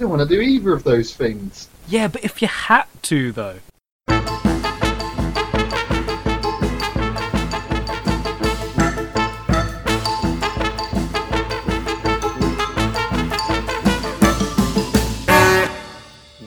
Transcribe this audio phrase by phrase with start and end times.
[0.00, 1.68] I don't want to do either of those things.
[1.86, 3.58] Yeah, but if you had to, though.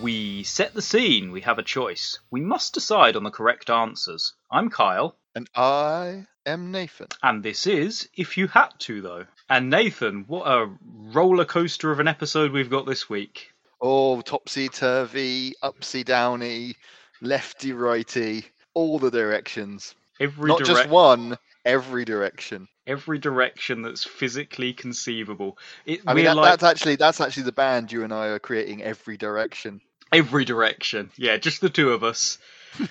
[0.02, 1.32] We set the scene.
[1.32, 2.20] We have a choice.
[2.32, 4.34] We must decide on the correct answers.
[4.52, 7.08] I'm Kyle, And I am Nathan.
[7.22, 9.26] and this is If You Had To, though.
[9.50, 13.52] And Nathan, what a roller coaster of an episode we've got this week.
[13.82, 16.76] Oh, topsy turvy, upsy downy,
[17.22, 19.94] lefty righty, all the directions.
[20.20, 22.68] Every Not direc- just one, every direction.
[22.88, 25.58] every direction that's physically conceivable.
[25.86, 28.40] It, I mean, that, like that's actually that's actually the band you and I are
[28.40, 28.82] creating.
[28.84, 29.82] Every direction.
[30.14, 31.12] every direction.
[31.18, 32.38] Yeah, just the two of us.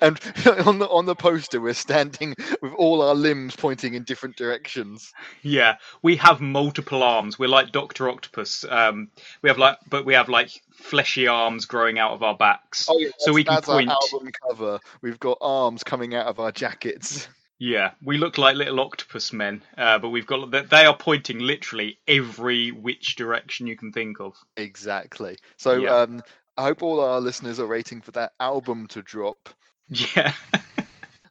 [0.00, 0.18] and
[0.66, 5.12] on the on the poster, we're standing with all our limbs pointing in different directions.
[5.42, 7.38] Yeah, we have multiple arms.
[7.38, 8.64] We're like Doctor Octopus.
[8.68, 9.08] Um,
[9.42, 12.86] we have like, but we have like fleshy arms growing out of our backs.
[12.88, 13.90] Oh, yeah, So we can point.
[13.90, 14.80] our album cover.
[15.02, 17.28] We've got arms coming out of our jackets.
[17.62, 21.40] Yeah, we look like little octopus men, uh, but we've got they- they are pointing
[21.40, 24.34] literally every which direction you can think of.
[24.56, 25.36] Exactly.
[25.58, 25.94] So Yeah.
[25.94, 26.22] um,
[26.56, 29.50] I hope all our listeners are waiting for that album to drop.
[30.12, 30.32] Yeah,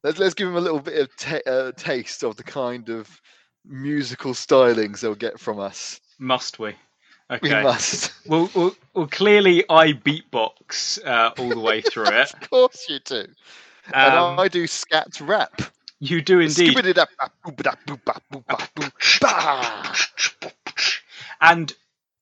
[0.04, 3.22] Let's let's give them a little bit of ta- uh, taste of the kind of
[3.66, 6.00] musical stylings they'll get from us.
[6.20, 6.76] must we?
[7.30, 7.62] We Okay.
[7.64, 8.12] must.
[8.28, 12.34] Well, well, well, clearly I beatbox uh, all the way through it.
[12.34, 13.26] of course you do.
[13.94, 15.62] and Um, I do scat rap.
[16.00, 16.76] you do indeed.
[16.76, 19.96] Skibbity-dap, bap, boop-a-dap, boop-bap, boop-bap, boop, bah!
[21.42, 21.72] And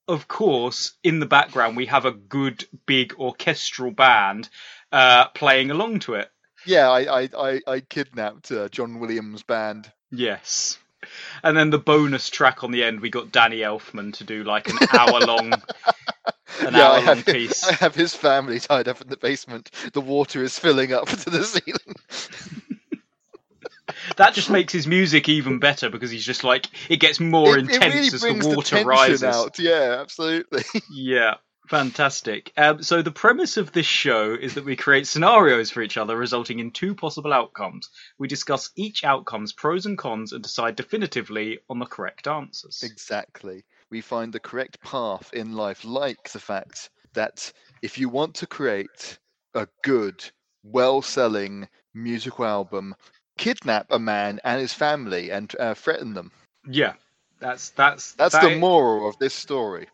[0.08, 4.50] of course, in the background, we have a good big orchestral band
[4.92, 6.30] uh, playing along to it.
[6.66, 9.92] Yeah, I I I, I kidnapped uh, John Williams' band.
[10.12, 10.78] Yes.
[11.44, 14.68] And then the bonus track on the end, we got Danny Elfman to do like
[14.70, 15.54] an hour long,
[16.62, 17.64] an yeah, hour I long have, piece.
[17.68, 19.70] I have his family tied up in the basement.
[19.94, 21.96] The water is filling up to the ceiling.
[24.18, 27.70] That just makes his music even better because he's just like it gets more It-
[27.70, 29.24] it intense really as the water tension rises.
[29.24, 29.60] Out.
[29.60, 30.64] Yeah, absolutely.
[30.92, 31.36] Yeah,
[31.68, 32.52] fantastic.
[32.58, 36.18] Um, so the premise of this show is that we create scenarios for each other,
[36.18, 37.90] resulting in two possible outcomes.
[38.18, 42.84] We discuss each outcome's pros and cons and decide definitively on the correct answers.
[42.84, 43.64] Exactly.
[43.90, 47.52] We find the correct path in life, like the fact that
[47.82, 49.18] if you want to create
[49.54, 50.24] a good,
[50.64, 52.96] well selling musical album,
[53.38, 56.32] kidnap a man and his family and uh, threaten them.
[56.70, 56.94] Yeah,
[57.40, 59.88] that's that's That's that the i- moral of this story.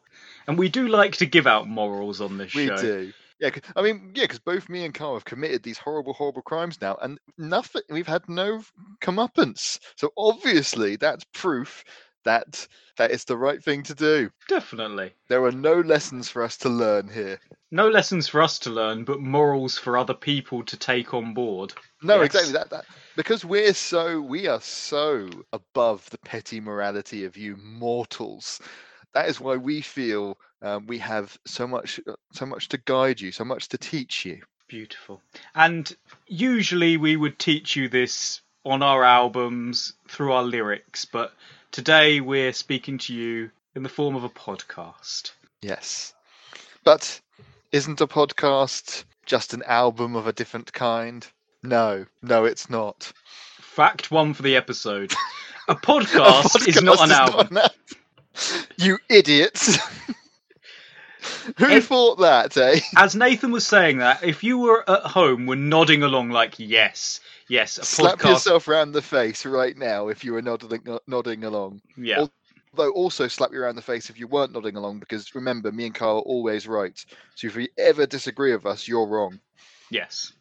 [0.48, 2.76] And we do like to give out morals on this We show.
[2.76, 3.14] We do.
[3.40, 6.80] Yeah, I mean, yeah, because both me and Kyle have committed these horrible, horrible crimes
[6.80, 7.82] now, and nothing.
[7.90, 8.62] We've had no
[9.02, 9.80] comeuppance.
[9.98, 11.84] So obviously, that's proof
[12.26, 12.68] that
[12.98, 14.30] that is the right thing to do.
[14.48, 15.14] Definitely.
[15.28, 17.40] There are no lessons for us to learn here.
[17.72, 21.74] No lessons for us to learn, but morals for other people to take on board.
[22.02, 22.28] No, Yes.
[22.28, 22.70] exactly that.
[22.70, 28.62] That because we're so we are so above the petty morality of you mortals.
[29.14, 33.22] That is why we feel um, we have so much, uh, so much to guide
[33.22, 34.42] you, so much to teach you.
[34.68, 35.22] Beautiful.
[35.54, 35.96] And
[36.28, 41.34] usually we would teach you this on our albums through our lyrics, but
[41.72, 45.32] today we're speaking to you in the form of a podcast.
[45.62, 46.14] Yes,
[46.84, 47.20] but
[47.72, 51.28] isn't a podcast just an album of a different kind?
[51.62, 53.12] No, no, it's not.
[53.60, 55.14] Fact one for the episode.
[55.70, 57.58] A podcast, A is not podcast an album.
[58.78, 59.78] You idiots!
[61.58, 62.80] Who thought that, eh?
[62.98, 67.22] As Nathan was saying that, if you were at home, were nodding along like yes,
[67.48, 68.30] yes, a Slap podcast.
[68.30, 71.82] yourself around the face right now if you were nodding, nodding along.
[71.96, 72.26] Yeah,
[72.76, 75.86] Though also slap you around the face if you weren't nodding along, because remember, me
[75.86, 76.98] and Kyle are always right.
[77.36, 79.40] So if you ever disagree with us, you're wrong.
[79.92, 80.34] yes.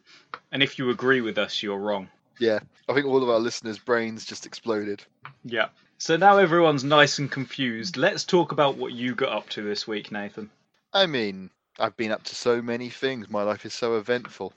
[0.51, 2.09] And if you agree with us, you're wrong.
[2.39, 5.03] Yeah, I think all of our listeners' brains just exploded.
[5.45, 5.67] Yeah.
[6.03, 7.95] So now everyone's nice and confused.
[7.95, 10.49] Let's talk about what you got up to this week, Nathan.
[10.91, 11.49] I mean,
[11.79, 13.29] I've been up to so many things.
[13.29, 14.51] My life is so eventful.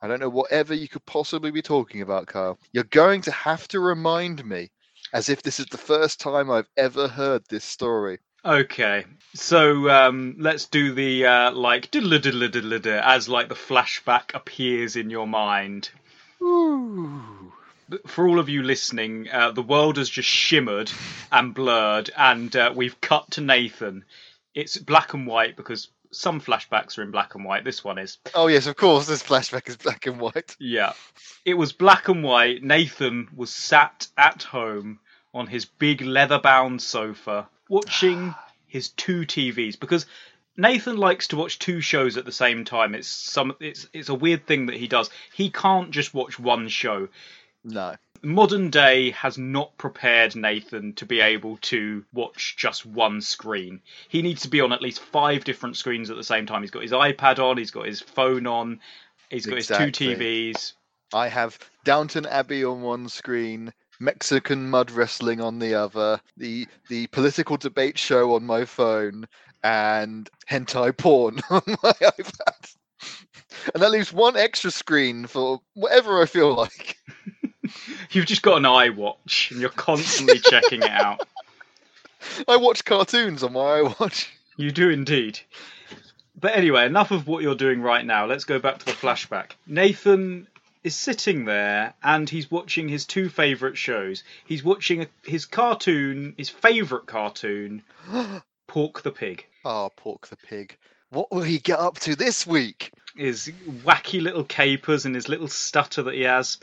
[0.00, 2.56] I don't know whatever you could possibly be talking about, Kyle.
[2.70, 4.70] You're going to have to remind me,
[5.12, 8.20] as if this is the first time I've ever heard this story.
[8.44, 9.04] Okay,
[9.34, 14.36] so um, let's do the uh, like diddle diddle diddle diddle as like the flashback
[14.36, 15.90] appears in your mind.
[16.40, 17.41] Ooh.
[18.06, 20.90] For all of you listening, uh, the world has just shimmered
[21.30, 24.04] and blurred, and uh, we've cut to Nathan.
[24.54, 27.64] It's black and white because some flashbacks are in black and white.
[27.64, 28.18] This one is.
[28.34, 29.06] Oh yes, of course.
[29.06, 30.56] This flashback is black and white.
[30.58, 30.92] Yeah.
[31.44, 32.62] It was black and white.
[32.62, 35.00] Nathan was sat at home
[35.34, 38.34] on his big leather bound sofa watching
[38.66, 40.06] his two TVs because
[40.56, 42.94] Nathan likes to watch two shows at the same time.
[42.94, 45.08] It's some it's it's a weird thing that he does.
[45.32, 47.08] He can't just watch one show.
[47.64, 47.96] No.
[48.22, 53.80] Modern day has not prepared Nathan to be able to watch just one screen.
[54.08, 56.62] He needs to be on at least five different screens at the same time.
[56.62, 58.80] He's got his iPad on, he's got his phone on,
[59.28, 60.74] he's got his two TVs.
[61.12, 67.06] I have Downton Abbey on one screen, Mexican mud wrestling on the other, the the
[67.08, 69.26] political debate show on my phone,
[69.62, 72.76] and hentai porn on my iPad.
[73.74, 76.96] And that leaves one extra screen for whatever I feel like.
[78.10, 81.26] You've just got an iWatch and you're constantly checking it out.
[82.48, 84.28] I watch cartoons on my iWatch.
[84.56, 85.40] You do indeed.
[86.38, 88.26] But anyway, enough of what you're doing right now.
[88.26, 89.52] Let's go back to the flashback.
[89.66, 90.46] Nathan
[90.82, 94.24] is sitting there and he's watching his two favourite shows.
[94.44, 97.82] He's watching a, his cartoon, his favourite cartoon,
[98.66, 99.46] Pork the Pig.
[99.64, 100.76] Ah, Pork the Pig.
[101.10, 102.90] What will he get up to this week?
[103.14, 103.52] His
[103.84, 106.58] wacky little capers and his little stutter that he has.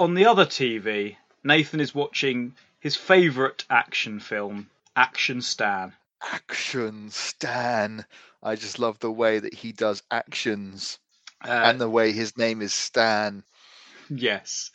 [0.00, 5.92] On the other TV, Nathan is watching his favourite action film, Action Stan.
[6.22, 8.06] Action Stan.
[8.42, 10.98] I just love the way that he does actions
[11.44, 13.44] Uh, and the way his name is Stan.
[14.08, 14.70] Yes.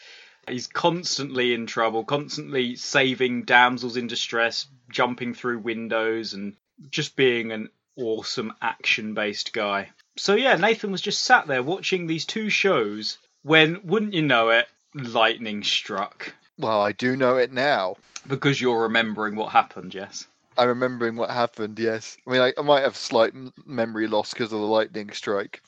[0.47, 6.55] He's constantly in trouble, constantly saving damsels in distress, jumping through windows, and
[6.91, 9.89] just being an awesome action based guy.
[10.17, 14.49] So, yeah, Nathan was just sat there watching these two shows when, wouldn't you know
[14.49, 16.33] it, lightning struck.
[16.57, 17.97] Well, I do know it now.
[18.27, 20.25] Because you're remembering what happened, yes?
[20.57, 21.77] I'm remembering what happened.
[21.79, 23.33] Yes, I mean I, I might have slight
[23.65, 25.61] memory loss because of the lightning strike.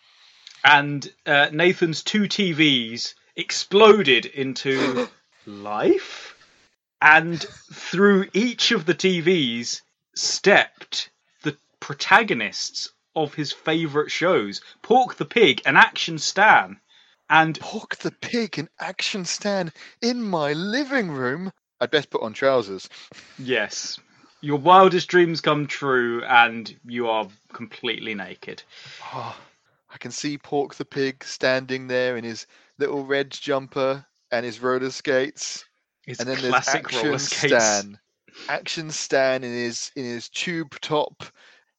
[0.63, 5.09] And uh, Nathan's two TVs exploded into
[5.45, 6.35] life.
[7.01, 7.39] And
[7.73, 9.81] through each of the TVs
[10.15, 11.09] stepped
[11.43, 16.79] the protagonists of his favourite shows Pork the Pig and Action Stan.
[17.29, 21.51] And Pork the pig in Action Stan in my living room.
[21.81, 22.87] I'd best put on trousers.
[23.37, 23.99] yes,
[24.41, 28.63] your wildest dreams come true, and you are completely naked.
[29.13, 29.37] Oh,
[29.89, 32.47] I can see Pork the pig standing there in his
[32.77, 35.65] little red jumper and his roller skates.
[36.05, 37.19] It's and then there's classic Action.
[37.19, 37.99] Stan.
[38.47, 41.23] Action Stan in his in his tube top,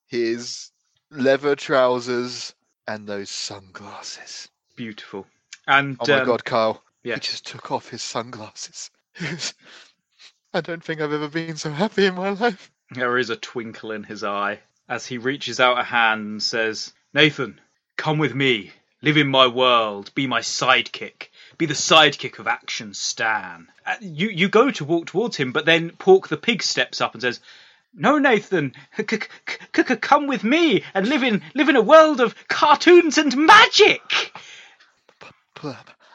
[0.06, 0.70] his
[1.10, 2.54] leather trousers,
[2.86, 4.48] and those sunglasses.
[4.76, 5.26] Beautiful.
[5.68, 6.82] And Oh my um, god, Kyle.
[7.04, 7.14] yeah.
[7.14, 8.90] He just took off his sunglasses.
[9.20, 9.54] Was-
[10.52, 12.72] I don't think I've ever been so happy in my life.
[12.90, 16.92] There is a twinkle in his eye as he reaches out a hand and says,
[17.12, 17.60] Nathan,
[17.98, 18.72] come with me.
[19.02, 20.10] Live in my world.
[20.14, 21.28] Be my sidekick.
[21.58, 23.68] Be the sidekick of Action Stan.
[23.86, 27.12] Uh, You, you go to walk towards him, but then Pork the pig steps up
[27.12, 27.40] and says,
[27.92, 29.20] No, Nathan, c- c-
[29.76, 33.36] c- c- come with me and live in live in a world of cartoons and
[33.36, 34.32] magic.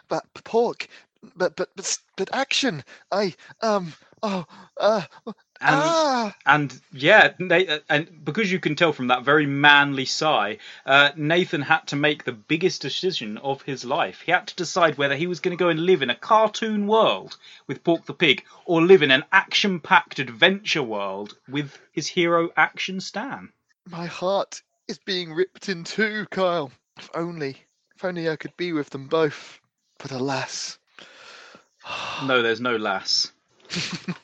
[0.09, 0.87] But, pork,
[1.35, 2.83] but but but but action.
[3.11, 4.45] I um oh
[4.77, 6.35] uh And ah.
[6.45, 7.33] And yeah,
[7.89, 12.23] and because you can tell from that very manly sigh, uh, Nathan had to make
[12.23, 14.21] the biggest decision of his life.
[14.21, 16.87] He had to decide whether he was going to go and live in a cartoon
[16.87, 22.49] world with Pork the Pig, or live in an action-packed adventure world with his hero
[22.57, 23.49] Action Stan.
[23.89, 26.71] My heart is being ripped in two, Kyle.
[26.97, 27.57] If only,
[28.03, 29.61] if only I could be with them both.
[29.97, 30.77] But alas.
[32.25, 33.31] No, there's no lass.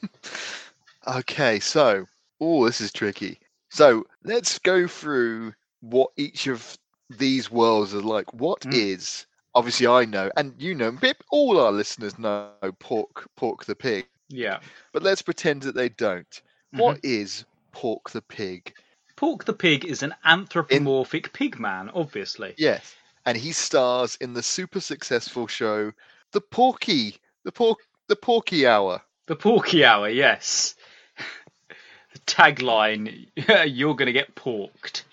[1.07, 2.05] okay, so
[2.41, 3.39] oh, this is tricky.
[3.69, 6.77] So let's go through what each of
[7.09, 8.33] these worlds are like.
[8.33, 9.25] What is Mm.
[9.55, 10.97] obviously I know, and you know,
[11.31, 14.07] all our listeners know Pork Pork the pig.
[14.29, 14.59] Yeah.
[14.93, 16.41] But let's pretend that they don't.
[16.71, 18.73] What is Pork the pig?
[19.19, 22.53] Pork the Pig is an anthropomorphic pig man, obviously.
[22.57, 22.95] Yes,
[23.29, 25.91] and he stars in the super successful show
[26.31, 29.03] The Porky, the Pork, the Porky Hour.
[29.27, 30.73] The Porky Hour, yes.
[32.13, 33.27] the tagline:
[33.67, 35.03] "You're going to get porked."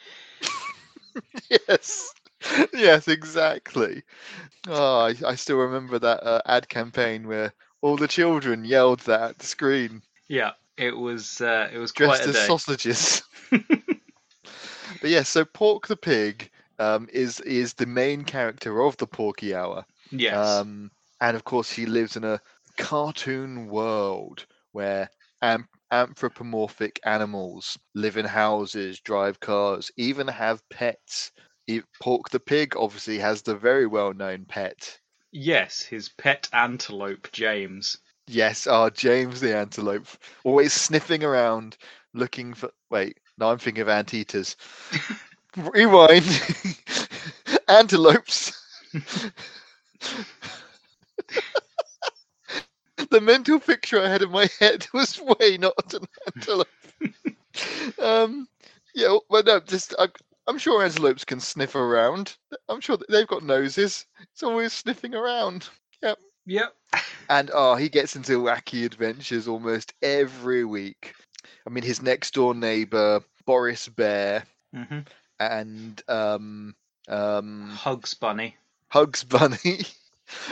[1.51, 2.11] yes,
[2.73, 4.03] yes, exactly.
[4.67, 9.21] Oh, I, I still remember that uh, ad campaign where all the children yelled that
[9.21, 11.43] at the screen, Yeah, it was.
[11.43, 12.47] Uh, it was dressed a as day.
[12.47, 13.23] sausages.
[13.51, 19.55] but yes, so Pork the pig um, is is the main character of the Porky
[19.55, 19.85] Hour.
[20.11, 20.35] Yes.
[20.37, 20.91] Um,
[21.21, 22.41] and of course, he lives in a
[22.77, 25.09] cartoon world where
[25.43, 31.33] am- anthropomorphic animals live in houses, drive cars, even have pets.
[32.01, 35.01] Pork the pig obviously has the very well known pet.
[35.33, 37.99] yes, his pet antelope, James.
[38.29, 40.07] Yes, our James the antelope,
[40.45, 41.77] always sniffing around
[42.15, 42.71] looking for.
[42.91, 44.57] Wait, No, I'm thinking of anteaters.
[45.57, 46.25] Rewind.
[47.69, 48.53] Antelopes.
[53.11, 56.69] the mental picture I had in my head was way not an antelope.
[58.03, 58.49] um,
[58.95, 60.09] yeah, well, no, just I,
[60.47, 62.37] I'm sure antelopes can sniff around.
[62.69, 64.07] I'm sure they've got noses.
[64.33, 65.69] It's always sniffing around.
[66.03, 66.19] Yep.
[66.47, 66.75] Yep.
[67.29, 71.15] And oh, he gets into wacky adventures almost every week.
[71.67, 75.01] I mean, his next door neighbor, Boris Bear, hmm
[75.39, 76.75] and um,
[77.09, 78.57] um, Hugs Bunny.
[78.89, 79.81] Hugs Bunny,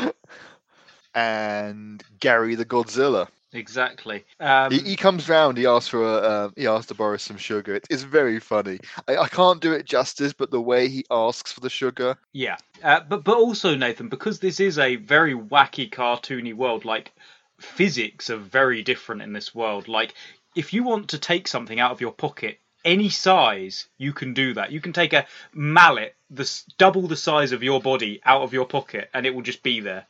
[1.14, 3.28] and Gary the Godzilla.
[3.52, 4.24] Exactly.
[4.40, 5.56] Um, he, he comes round.
[5.56, 7.76] He asks for a, uh, he asks to borrow some sugar.
[7.76, 8.80] It, it's very funny.
[9.06, 12.56] I, I can't do it justice, but the way he asks for the sugar, Yeah,
[12.82, 16.84] uh, but but also Nathan, because this is a very wacky, cartoony world.
[16.84, 17.12] Like
[17.60, 19.86] physics are very different in this world.
[19.86, 20.14] Like
[20.56, 24.54] if you want to take something out of your pocket, any size, you can do
[24.54, 24.72] that.
[24.72, 28.66] You can take a mallet, the double the size of your body, out of your
[28.66, 30.06] pocket, and it will just be there.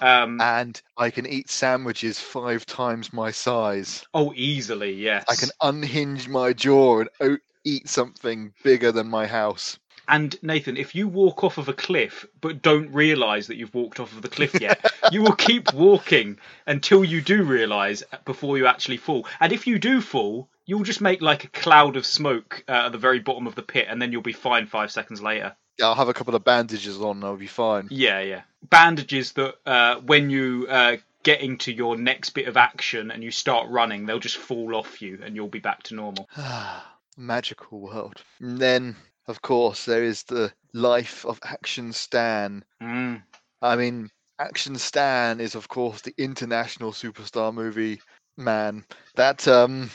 [0.00, 4.04] Um, and I can eat sandwiches five times my size.
[4.14, 5.24] oh, easily, yes.
[5.28, 9.78] I can unhinge my jaw and o- eat something bigger than my house.
[10.08, 14.00] And Nathan, if you walk off of a cliff but don't realise that you've walked
[14.00, 18.66] off of the cliff yet, you will keep walking until you do realise before you
[18.66, 19.26] actually fall.
[19.38, 22.92] And if you do fall, you'll just make like a cloud of smoke uh, at
[22.92, 25.54] the very bottom of the pit, and then you'll be fine five seconds later.
[25.82, 27.88] I'll have a couple of bandages on and I'll be fine.
[27.90, 28.42] Yeah, yeah.
[28.68, 33.30] Bandages that uh, when you uh, get into your next bit of action and you
[33.30, 36.28] start running, they'll just fall off you, and you'll be back to normal.
[37.16, 38.22] Magical world.
[38.40, 38.96] And then,
[39.28, 42.64] of course, there is the life of Action Stan.
[42.82, 43.22] Mm.
[43.62, 48.00] I mean, Action Stan is, of course, the international superstar movie
[48.36, 48.84] man.
[49.16, 49.90] That um,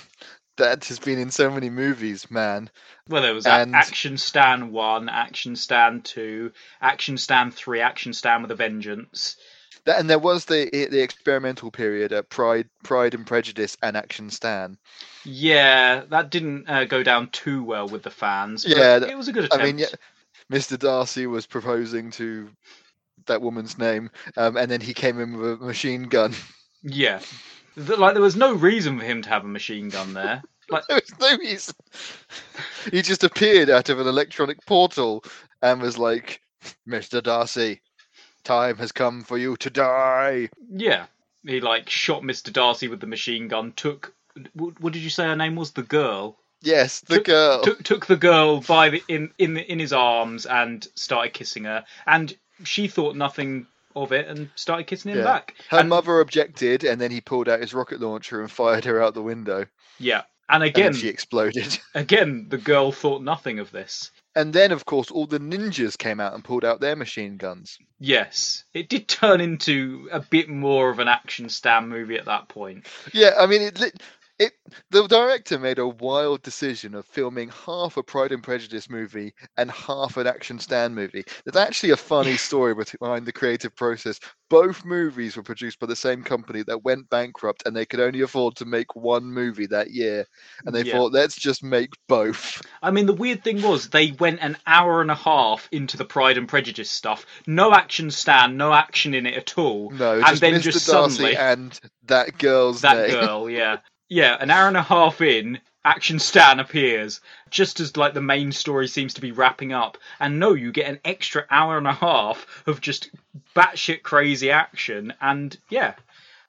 [0.57, 2.69] that has been in so many movies, man.
[3.09, 8.41] Well, there was And- Action Stan 1, Action Stan 2, Action Stan 3, Action Stan
[8.41, 9.35] with a Vengeance.
[9.85, 14.29] That, and there was the the experimental period at Pride, Pride and Prejudice, and Action
[14.29, 14.77] Stan.
[15.25, 18.65] Yeah, that didn't uh, go down too well with the fans.
[18.65, 19.63] Yeah, it was a good attempt.
[19.63, 19.87] I mean, yeah,
[20.51, 20.77] Mr.
[20.77, 22.49] Darcy was proposing to
[23.25, 26.33] that woman's name, um, and then he came in with a machine gun.
[26.85, 27.21] Yeah.
[27.77, 30.43] Like, there was no reason for him to have a machine gun there.
[30.69, 31.75] Like, There was no reason.
[32.91, 35.23] He just appeared out of an electronic portal
[35.61, 36.41] and was like,
[36.85, 37.23] "Mr.
[37.23, 37.81] Darcy,
[38.43, 41.05] time has come for you to die." yeah.
[41.45, 42.53] He, like, shot Mr.
[42.53, 44.13] Darcy with the machine gun, took.
[44.53, 45.71] What, what did you say her name was?
[45.71, 46.37] The girl.
[46.61, 47.61] Yes, the Took- girl.
[47.63, 51.83] Took, took the girl by the, in, in, in his arms and started kissing her.
[52.07, 52.33] And
[52.63, 55.23] she thought nothing of it and started kissing him Yeah.
[55.25, 55.55] back.
[55.69, 59.03] Her and, mother objected, and then he pulled out his rocket launcher and fired her
[59.03, 59.65] out the window.
[59.99, 60.21] Yeah.
[60.47, 61.77] And And again, then she exploded.
[61.93, 64.11] again, the girl thought nothing of this.
[64.35, 67.77] And then, of course, all the ninjas came out and pulled out their machine guns.
[67.99, 72.47] Yes, it did turn into a bit more of an action Stan movie at that
[72.47, 72.87] point.
[73.13, 74.01] Yeah, I mean, it,
[74.43, 74.53] it.
[74.91, 79.69] The director made a wild decision of filming half a Pride and Prejudice movie and
[79.71, 81.23] half an action Stan movie.
[81.45, 84.19] There's actually a funny story behind the creative process.
[84.49, 88.21] Both movies were produced by the same company that went bankrupt, and they could only
[88.21, 90.25] afford to make one movie that year.
[90.65, 90.93] And they Yeah.
[90.93, 92.61] thought, let's just make both.
[92.81, 96.05] I mean, the weird thing was they went an hour and a half into the
[96.05, 97.25] Pride and Prejudice stuff.
[97.47, 99.89] No action Stan, no action in it at all.
[99.91, 100.61] No, and just then Mr.
[100.61, 103.11] just Darcy suddenly and that girl's that name.
[103.11, 103.77] girl, yeah,
[104.09, 105.59] yeah, an hour and a half in.
[105.85, 107.19] Action Stan appears
[107.49, 110.87] just as like the main story seems to be wrapping up, and no, you get
[110.87, 113.09] an extra hour and a half of just
[113.53, 115.95] batshit crazy action, and yeah,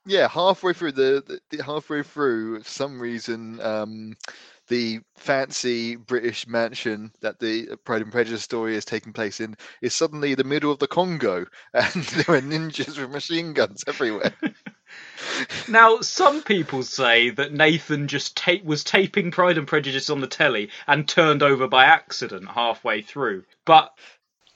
[0.05, 4.15] Yeah, halfway through the, the, halfway through, for some reason, um,
[4.67, 9.93] the fancy British mansion that the Pride and Prejudice story is taking place in is
[9.93, 14.33] suddenly the middle of the Congo, and there are ninjas with machine guns everywhere.
[15.67, 20.27] Now, some people say that Nathan just ta- was taping Pride and Prejudice on the
[20.27, 23.43] telly and turned over by accident halfway through.
[23.65, 23.91] But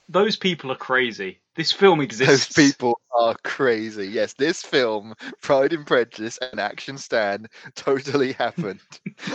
[0.08, 1.39] those people are crazy.
[1.56, 2.54] This film exists.
[2.54, 4.06] Those people are crazy.
[4.06, 8.80] Yes, this film, Pride and Prejudice and Action Stan, totally happened.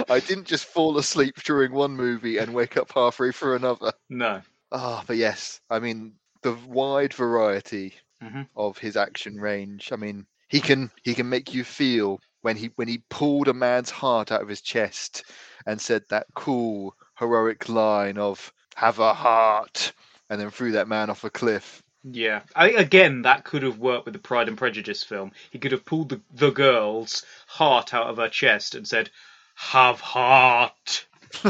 [0.09, 3.91] I didn't just fall asleep during one movie and wake up halfway through another.
[4.09, 4.41] No.
[4.71, 7.93] Ah, but yes, I mean the wide variety
[8.23, 8.47] Mhm.
[8.55, 9.91] of his action range.
[9.91, 13.53] I mean, he can he can make you feel when he when he pulled a
[13.53, 15.23] man's heart out of his chest
[15.67, 19.91] and said that cool heroic line of "Have a heart,"
[20.29, 21.83] and then threw that man off a cliff.
[22.05, 22.43] Yeah.
[22.55, 25.33] I, again, that could have worked with the Pride and Prejudice film.
[25.51, 29.11] He could have pulled the, the girl's heart out of her chest and said,
[29.55, 31.07] Have heart.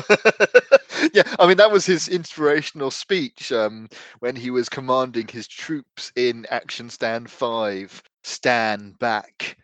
[1.13, 6.12] yeah, I mean that was his inspirational speech um, when he was commanding his troops
[6.15, 8.03] in Action Stan Five.
[8.24, 9.57] Stand back.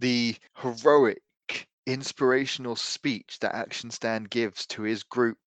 [0.00, 1.22] The heroic,
[1.86, 5.38] inspirational speech that Action Stan gives to his group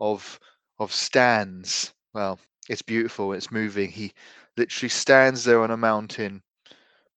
[0.00, 0.40] of
[0.78, 1.94] of stands.
[2.14, 3.32] Well, it's beautiful.
[3.32, 3.90] It's moving.
[3.90, 4.12] He
[4.56, 6.42] literally stands there on a mountain,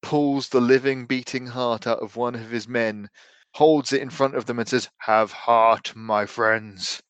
[0.02, 3.10] pulls the living, beating heart out of one of his men,
[3.54, 7.02] holds it in front of them, and says, "Have heart, my friends.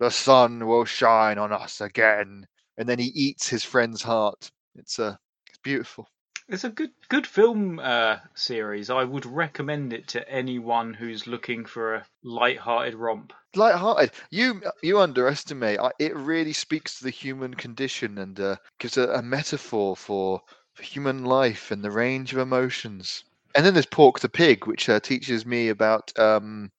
[0.00, 2.46] The sun will shine on us again."
[2.78, 4.50] And then he eats his friend's heart.
[4.76, 5.16] It's uh,
[5.48, 6.08] it's beautiful.
[6.48, 8.90] It's a good good film uh, series.
[8.90, 13.32] I would recommend it to anyone who's looking for a light-hearted romp.
[13.56, 14.12] light-hearted.
[14.30, 15.78] You you underestimate.
[15.78, 20.42] I, it really speaks to the human condition and uh, gives a, a metaphor for,
[20.74, 23.24] for human life and the range of emotions.
[23.54, 26.70] And then there's Pork the Pig, which uh, teaches me about um,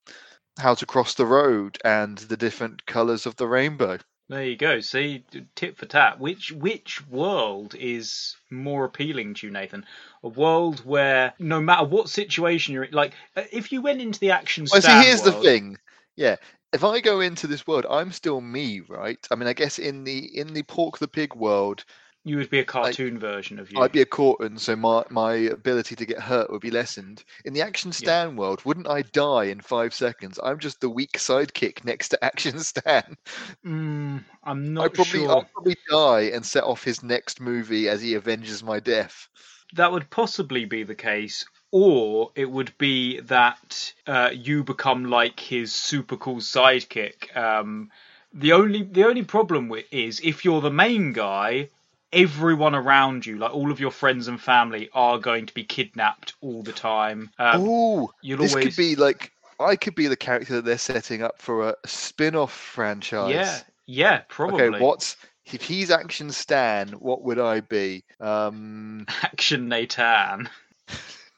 [0.59, 3.97] how to cross the road and the different colours of the rainbow.
[4.27, 4.79] There you go.
[4.79, 6.19] See, tip for tat.
[6.19, 9.85] Which which world is more appealing to you, Nathan?
[10.23, 14.19] A world where no matter what situation you're in, like uh, if you went into
[14.19, 15.77] the action Well, see, here's the thing.
[16.15, 16.37] Yeah,
[16.73, 19.19] if I go into this world, I'm still me, right?
[19.29, 21.85] I mean, I guess in the in the Pork the Pig world,
[22.25, 23.79] you would be a cartoon version of you.
[23.79, 27.23] I'd be a Corton, so my, my ability to get hurt would be lessened.
[27.45, 30.39] In the Action Stan world, wouldn't I die in five seconds?
[30.43, 33.15] I'm just the weak sidekick next to Action Stan.
[33.63, 35.29] Mm, I'm I not probably sure.
[35.29, 39.29] I'll probably die and set off his next movie as he avenges my death.
[39.75, 45.39] That would possibly be the case, or it would be that uh, you become like
[45.39, 47.35] his super cool sidekick.
[47.37, 47.91] Um,
[48.33, 51.69] the only the only problem with is if you're the main guy,
[52.15, 56.33] everyone around you, like all of your friends and family, are going to be kidnapped
[56.41, 57.29] all the time.
[57.37, 60.77] Um, Ooh, you'll this always could be like I could be the character that they're
[60.77, 63.31] setting up for a spin-off franchise.
[63.31, 66.89] yeah, yeah, probably Okay, what's if he's Action Stan?
[66.93, 68.03] What would I be?
[68.19, 70.49] Um, action Nathan.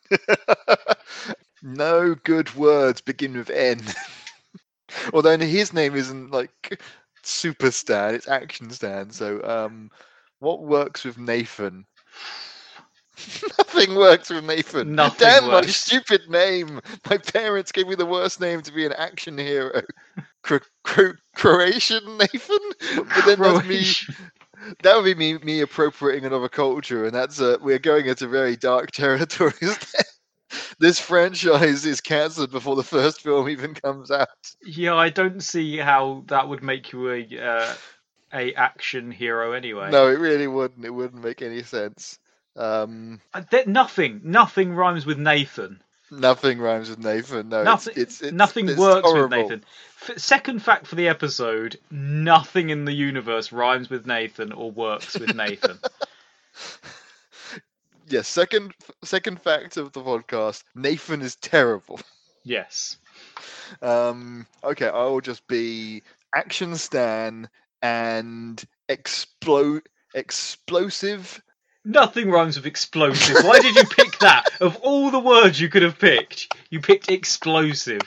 [1.61, 3.81] no good words begin with N.
[5.13, 6.81] Although his name isn't like
[7.21, 9.11] Super Stan, it's Action Stan.
[9.11, 9.91] So, um,
[10.39, 11.85] what works with Nathan?
[13.57, 14.93] Nothing works with Nathan.
[14.95, 15.75] Nothing Damn my works.
[15.75, 16.79] stupid name!
[17.09, 19.81] My parents gave me the worst name to be an action hero.
[20.43, 22.59] Cro- Cro- Croatian Nathan,
[22.95, 23.83] but then that's me.
[24.83, 28.55] That would be me, me appropriating another culture, and that's uh, we're going into very
[28.55, 29.53] dark territory.
[30.79, 34.27] this franchise is cancelled before the first film even comes out.
[34.63, 37.73] Yeah, I don't see how that would make you a uh,
[38.33, 39.91] a action hero anyway.
[39.91, 40.85] No, it really wouldn't.
[40.85, 42.19] It wouldn't make any sense.
[42.55, 45.81] Um, th- nothing, nothing rhymes with Nathan.
[46.09, 47.49] nothing rhymes with Nathan.
[47.49, 49.63] No, nothing, it's, it's, nothing it's works with Nathan.
[50.01, 55.17] F- second fact for the episode: nothing in the universe rhymes with Nathan or works
[55.19, 55.77] with Nathan.
[58.09, 61.99] Yes, second second fact of the podcast: Nathan is terrible.
[62.43, 62.95] yes.
[63.81, 67.49] Um, okay, I will just be action Stan
[67.81, 71.41] and explode explosive.
[71.85, 73.43] Nothing rhymes with explosive.
[73.45, 74.45] Why did you pick that?
[74.59, 78.01] Of all the words you could have picked, you picked explosive.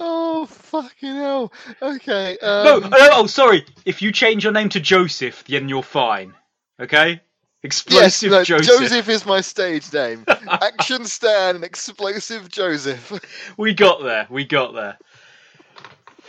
[0.00, 1.52] Oh fucking hell!
[1.80, 2.38] Okay.
[2.42, 3.66] No, Um, oh, no, oh, sorry.
[3.84, 6.34] If you change your name to Joseph, then you're fine.
[6.80, 7.20] Okay?
[7.62, 8.80] yes, Explosive no, Joseph.
[8.80, 10.24] Joseph is my stage name.
[10.50, 13.12] action Stan and explosive Joseph.
[13.56, 14.26] We got there.
[14.30, 14.98] We got there.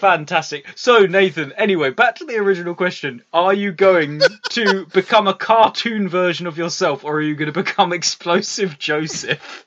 [0.03, 0.67] Fantastic.
[0.75, 3.23] So, Nathan, anyway, back to the original question.
[3.31, 7.63] Are you going to become a cartoon version of yourself, or are you going to
[7.63, 9.65] become Explosive Joseph?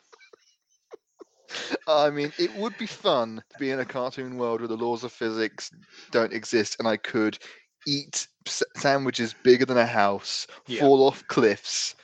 [1.88, 5.05] I mean, it would be fun to be in a cartoon world where the laws
[5.05, 5.70] of physics
[6.11, 7.38] don't exist, and I could
[7.87, 8.29] eat
[8.77, 10.81] sandwiches bigger than a house, Yeah.
[10.81, 11.94] fall off cliffs,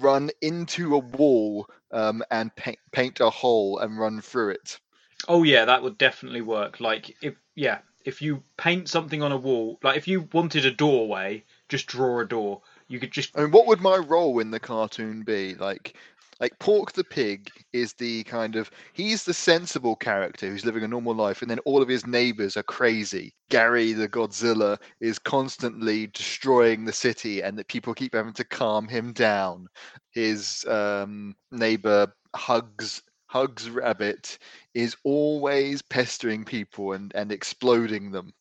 [0.00, 4.80] run into a wall, um, and paint, paint a hole and run through it.
[5.28, 6.80] Oh, yeah, that would definitely work.
[6.80, 10.70] Like, if, yeah, if you paint something on a wall, like if you wanted a
[10.70, 12.62] doorway, just draw a door.
[12.88, 15.54] You could just I mean, what would my role in the cartoon be?
[15.54, 15.96] Like,
[16.40, 20.88] like Pork the pig is the kind of he's the sensible character who's living a
[20.88, 23.32] normal life, and then all of his neighbors are crazy.
[23.48, 28.88] Gary the Godzilla is constantly destroying the city, and that people keep having to calm
[28.88, 29.68] him down.
[30.10, 33.02] His um, neighbor Hugs
[33.34, 34.38] Hugs Rabbit
[34.74, 38.32] is always pestering people and and exploding them.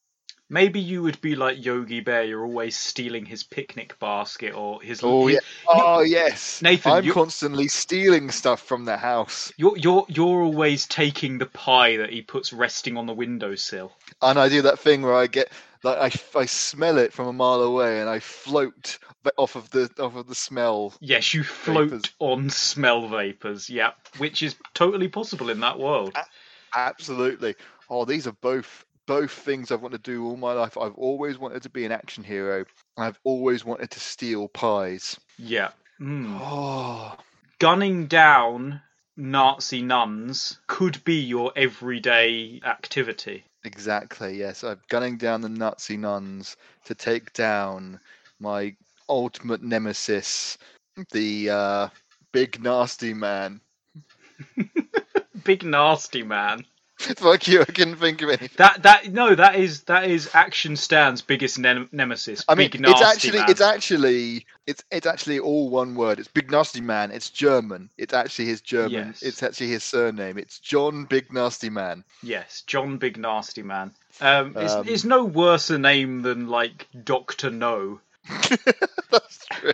[0.51, 2.23] Maybe you would be like Yogi Bear.
[2.25, 4.99] You're always stealing his picnic basket or his.
[5.01, 5.39] Oh his- yeah.
[5.67, 6.61] Oh yes.
[6.61, 11.47] Nathan, I'm you- constantly stealing stuff from the house, You're you're you're always taking the
[11.47, 13.93] pie that he puts resting on the windowsill.
[14.21, 15.51] and I do that thing where I get
[15.83, 15.97] like
[16.35, 18.97] I, I smell it from a mile away, and I float
[19.37, 20.93] off of the off of the smell.
[20.99, 22.03] Yes, you float Vapours.
[22.19, 23.69] on smell vapors.
[23.69, 26.15] Yeah, which is totally possible in that world.
[26.75, 27.55] Absolutely.
[27.89, 30.77] Oh, these are both both things I've wanted to do all my life.
[30.77, 32.65] I've always wanted to be an action hero.
[32.97, 35.19] I've always wanted to steal pies.
[35.37, 35.71] Yeah.
[35.99, 36.37] Mm.
[36.39, 37.15] Oh,
[37.59, 38.81] Gunning down
[39.15, 43.43] Nazi nuns could be your everyday activity.
[43.63, 44.37] Exactly.
[44.37, 47.99] Yes, I'm gunning down the Nazi nuns to take down
[48.39, 48.75] my
[49.09, 50.57] ultimate nemesis,
[51.11, 51.89] the uh,
[52.31, 53.61] big nasty man.
[55.43, 56.65] Big nasty man.
[57.17, 57.61] Fuck you!
[57.61, 58.49] I couldn't think of anything.
[58.57, 62.43] That that no, that is that is Action Stan's biggest nem- nemesis.
[62.47, 63.49] I mean, Big nasty it's actually, man.
[63.49, 66.19] it's actually, it's it's actually all one word.
[66.19, 67.11] It's Big Nasty Man.
[67.11, 67.89] It's German.
[67.97, 68.91] It's actually his German.
[68.91, 69.21] Yes.
[69.21, 70.37] It's actually his surname.
[70.37, 72.03] It's John Big Nasty Man.
[72.21, 73.91] Yes, John Big Nasty Man.
[74.21, 77.99] Um, it's, Um, it's no worse a name than like Doctor No.
[79.11, 79.73] That's true.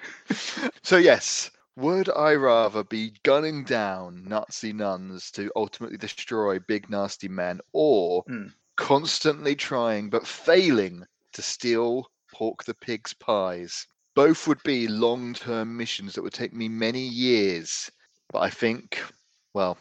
[0.81, 7.29] so yes, would I rather be gunning down Nazi nuns to ultimately destroy Big Nasty
[7.29, 8.47] men or Hmm.
[8.75, 13.87] constantly trying but failing to steal Pork the Pig's pies?
[14.13, 17.89] Both would be long-term missions that would take me many years.
[18.31, 19.01] But I think,
[19.53, 19.77] well,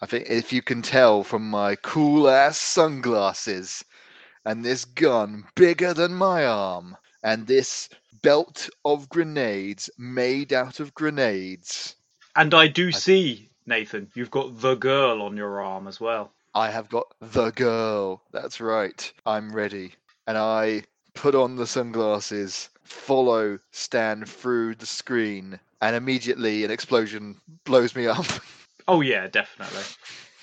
[0.00, 3.84] I think if you can tell from my cool ass sunglasses
[4.44, 7.88] and this gun bigger than my arm and this
[8.22, 11.96] belt of grenades made out of grenades.
[12.36, 16.32] And I do see, Nathan, you've got the girl on your arm as well.
[16.54, 18.22] I have got the girl.
[18.32, 19.12] That's right.
[19.26, 19.92] I'm ready.
[20.26, 27.40] And I put on the sunglasses, follow Stan through the screen, and immediately an explosion
[27.64, 28.26] blows me up.
[28.90, 29.82] Oh yeah, definitely.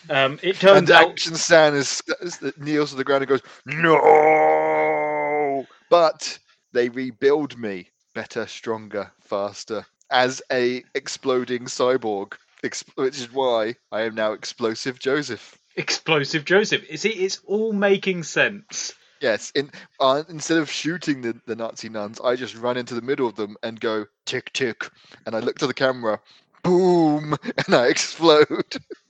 [0.08, 3.42] Um, it turns and out Action Stan is, is kneels to the ground and goes,
[3.66, 5.66] No!
[5.90, 6.38] But
[6.76, 12.34] they rebuild me better, stronger, faster as a exploding cyborg.
[12.96, 15.58] Which is why I am now Explosive Joseph.
[15.76, 16.90] explosive Joseph.
[16.90, 18.94] You See, it's all making sense.
[19.22, 23.02] Yes, in, uh, instead of shooting the, the Nazi nuns, I just run into the
[23.02, 24.90] middle of them and go tick tick,
[25.26, 26.20] and I look to the camera,
[26.64, 28.48] boom, and I explode.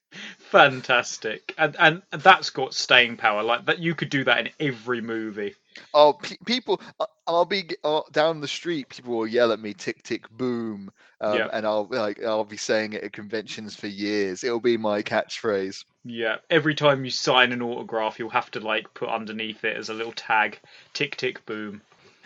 [0.55, 3.43] Fantastic, and and that's got staying power.
[3.43, 5.53] Like that, you could do that in every movie.
[5.93, 6.79] Oh, pe- people!
[6.97, 8.87] I- I'll be uh, down the street.
[8.87, 11.49] People will yell at me, "Tick tick boom," um, Yeah.
[11.51, 14.45] and I'll like I'll be saying it at conventions for years.
[14.45, 15.83] It'll be my catchphrase.
[16.05, 19.89] Yeah, every time you sign an autograph, you'll have to like put underneath it as
[19.89, 20.57] a little tag,
[20.93, 21.81] tick tick boom.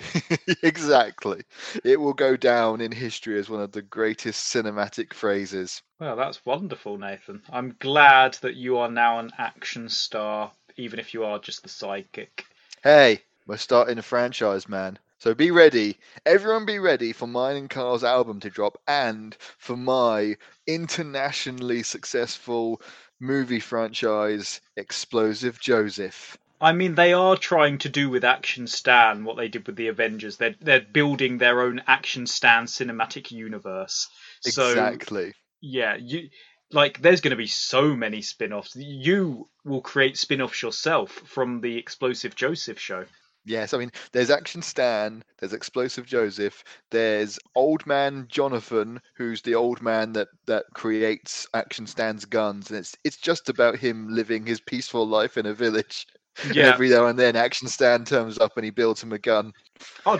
[0.63, 1.43] exactly.
[1.83, 5.81] It will go down in history as one of the greatest cinematic phrases.
[5.99, 7.43] Well, that's wonderful, Nathan.
[7.49, 11.69] I'm glad that you are now an action star, even if you are just the
[11.69, 12.45] sidekick.
[12.83, 14.99] Hey, we're starting a franchise, man.
[15.17, 15.99] So be ready.
[16.25, 22.81] Everyone be ready for mine and Kyle's album to drop and for my internationally successful
[23.19, 26.37] movie franchise, Explosive Joseph.
[26.61, 29.87] I mean, they are trying to do with Action Stan what they did with the
[29.87, 30.37] Avengers.
[30.37, 34.07] They're they're building their own Action Stan cinematic universe.
[34.41, 35.33] So Exactly.
[35.61, 36.29] yeah, you
[36.71, 38.75] like there's going to be so many spin-offs.
[38.75, 43.05] You will create spin-offs yourself from the Explosive Joseph show.
[43.45, 49.55] Yes, I mean, there's Action Stan, there's Explosive Joseph, there's Old Man Jonathan, who's the
[49.55, 54.45] old man that that creates Action Stan's guns, and it's it's just about him living
[54.45, 56.05] his peaceful life in a village.
[56.43, 59.19] And Yeah, every now and then, Action Stan turns up and he builds him a
[59.19, 59.51] gun.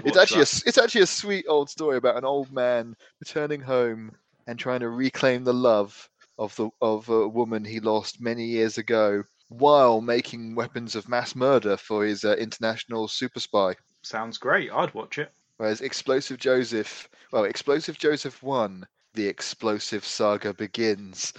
[0.06, 0.64] It's actually a, that.
[0.66, 4.12] it's actually a sweet old story about an old man returning home
[4.48, 8.78] and trying to reclaim the love of the of a woman he lost many years
[8.78, 13.76] ago, while making weapons of mass murder for his uh, international super spy.
[14.02, 14.72] sounds great.
[14.72, 15.32] I'd watch it.
[15.58, 21.34] Whereas Explosive Joseph, well, Explosive Joseph 1, the explosive saga begins.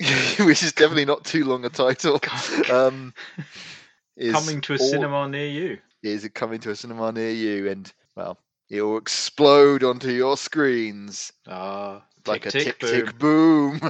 [0.38, 2.20] Which is definitely not too long a title.
[2.70, 3.12] Um,
[4.16, 5.78] is Coming to a all- cinema near you.
[6.02, 7.68] Is it coming to a cinema near you?
[7.70, 13.18] And, well, it will explode onto your screens Ah, like tick, a tick, tick tick
[13.18, 13.80] boom.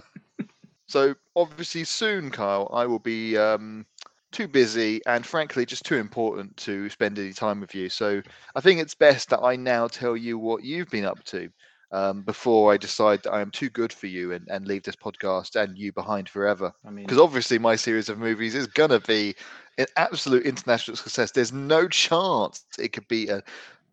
[0.87, 3.85] so, obviously, soon, Kyle, I will be um,
[4.33, 7.89] too busy and, frankly, just too important to spend any time with you.
[7.89, 8.23] So,
[8.55, 11.49] I think it's best that I now tell you what you've been up to
[11.91, 14.97] um, before I decide that I am too good for you and, and leave this
[14.97, 16.73] podcast and you behind forever.
[16.87, 19.35] I mean, Because obviously, my series of movies is gonna be
[19.97, 21.31] absolute international success.
[21.31, 23.43] There's no chance it could be a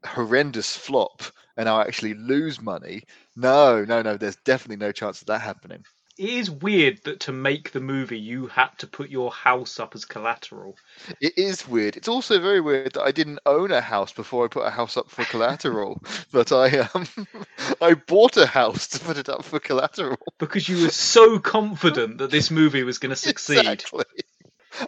[0.06, 1.24] horrendous flop
[1.58, 3.04] and I'll actually lose money.
[3.36, 4.17] No, no, no.
[4.17, 5.84] There's definitely no chance of that happening.
[6.17, 9.96] It is weird that to make the movie you had to put your house up
[9.96, 10.76] as collateral.
[11.20, 11.96] It is weird.
[11.96, 14.98] It's also very weird that I didn't own a house before I put a house
[14.98, 17.08] up for collateral, but I um
[17.82, 20.17] I bought a house to put it up for collateral.
[20.38, 23.60] Because you were so confident that this movie was going to succeed.
[23.60, 24.06] Exactly.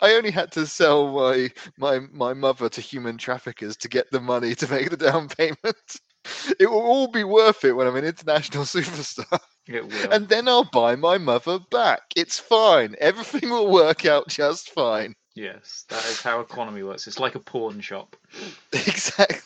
[0.02, 4.22] I only had to sell my my my mother to human traffickers to get the
[4.22, 5.58] money to make the down payment.
[6.58, 9.42] It will all be worth it when I'm an international superstar.
[9.68, 10.14] It will.
[10.14, 12.02] And then I'll buy my mother back.
[12.16, 12.96] It's fine.
[13.00, 15.16] Everything will work out just fine.
[15.36, 17.08] Yes, that is how economy works.
[17.08, 18.16] It's like a pawn shop.
[18.72, 19.40] exactly.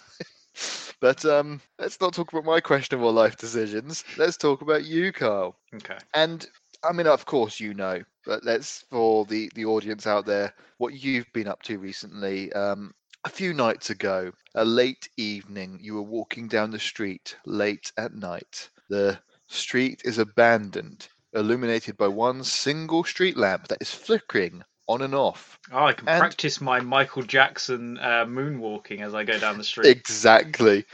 [0.99, 4.03] But um, let's not talk about my questionable life decisions.
[4.17, 5.55] Let's talk about you, Kyle.
[5.75, 5.97] Okay.
[6.13, 6.45] And
[6.83, 10.93] I mean, of course, you know, but let's for the the audience out there, what
[10.93, 12.53] you've been up to recently.
[12.53, 12.93] Um,
[13.25, 18.13] a few nights ago, a late evening, you were walking down the street late at
[18.13, 18.69] night.
[18.89, 25.15] The street is abandoned, illuminated by one single street lamp that is flickering on and
[25.15, 25.59] off.
[25.71, 29.63] Oh, I can And- practice my Michael Jackson uh, moonwalking as I go down the
[29.63, 29.87] street.
[29.87, 30.85] Exactly.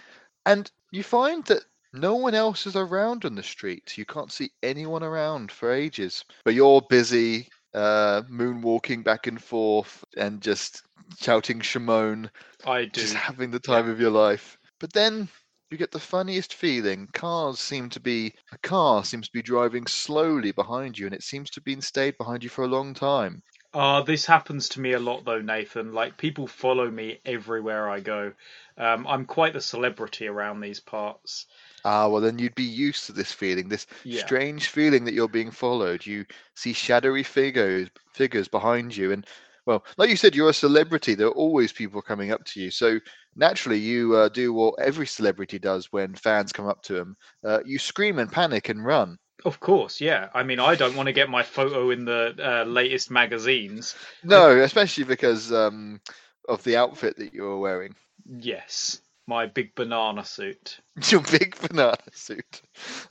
[0.46, 3.98] And you find that no one else is around on the street.
[3.98, 6.26] You can't see anyone around for ages.
[6.44, 10.84] But you're busy uh, moonwalking back and forth and just
[11.20, 12.30] shouting Shamone,
[12.66, 13.02] I do.
[13.02, 14.58] just having the time of your life.
[14.80, 15.30] But then
[15.70, 17.08] you get the funniest feeling.
[17.14, 21.24] Cars seem to be, a car seems to be driving slowly behind you, and it
[21.24, 23.42] seems to have been stayed behind you for a long time.
[23.74, 25.94] Uh, this happens to me a lot though, Nathan.
[25.94, 28.34] Like people follow me everywhere I go.
[28.78, 31.48] Um, I'm quite the celebrity around these parts.
[31.86, 34.20] Ah, well, then you'd be used to this feeling, this Yeah.
[34.20, 36.06] strange feeling that you're being followed.
[36.06, 39.26] You see shadowy figures, figures behind you, and
[39.66, 41.16] well, like you said, you're a celebrity.
[41.16, 43.00] There are always people coming up to you, so
[43.36, 47.16] naturally you uh, do what every celebrity does when fans come up to them.
[47.46, 49.18] Uh, you scream and panic and run.
[49.46, 50.30] Of course, yeah.
[50.34, 53.96] I mean, I don't want to get my photo in the uh, latest magazines.
[54.24, 56.00] No, especially because um,
[56.48, 57.96] of the outfit that you're wearing.
[58.26, 60.80] Yes, my big banana suit.
[61.10, 62.62] Your big banana suit,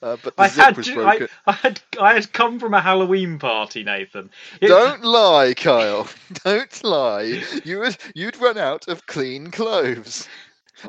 [0.03, 1.29] uh, but the I zip had was broken.
[1.47, 4.31] I, I had I had come from a Halloween party, Nathan.
[4.61, 6.09] It- Don't lie, Kyle.
[6.45, 7.43] Don't lie.
[7.65, 10.29] You would you'd run out of clean clothes.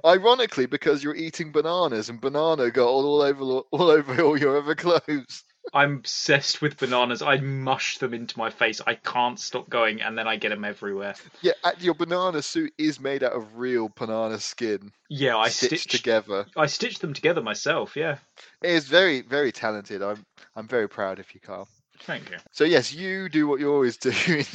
[0.05, 4.75] Ironically, because you're eating bananas and banana got all, over all over all your other
[4.75, 5.43] clothes.
[5.73, 7.21] I'm obsessed with bananas.
[7.21, 8.81] I mush them into my face.
[8.85, 11.15] I can't stop going, and then I get them everywhere.
[11.41, 15.91] Yeah, your banana suit is made out of real banana skin, Yeah, I stitched stitched.
[16.03, 16.45] together.
[16.57, 17.95] I stitched them together myself.
[17.95, 18.17] Yeah,
[18.61, 20.03] It is very very talented.
[20.03, 20.25] I'm
[20.55, 21.67] I'm very proud of you, Kyle.
[22.01, 22.37] thank you.
[22.51, 24.45] So yes, you do what you always do in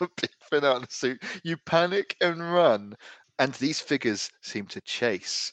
[0.00, 1.22] your big banana suit.
[1.42, 2.96] You panic and run,
[3.38, 5.52] and these figures seem to chase.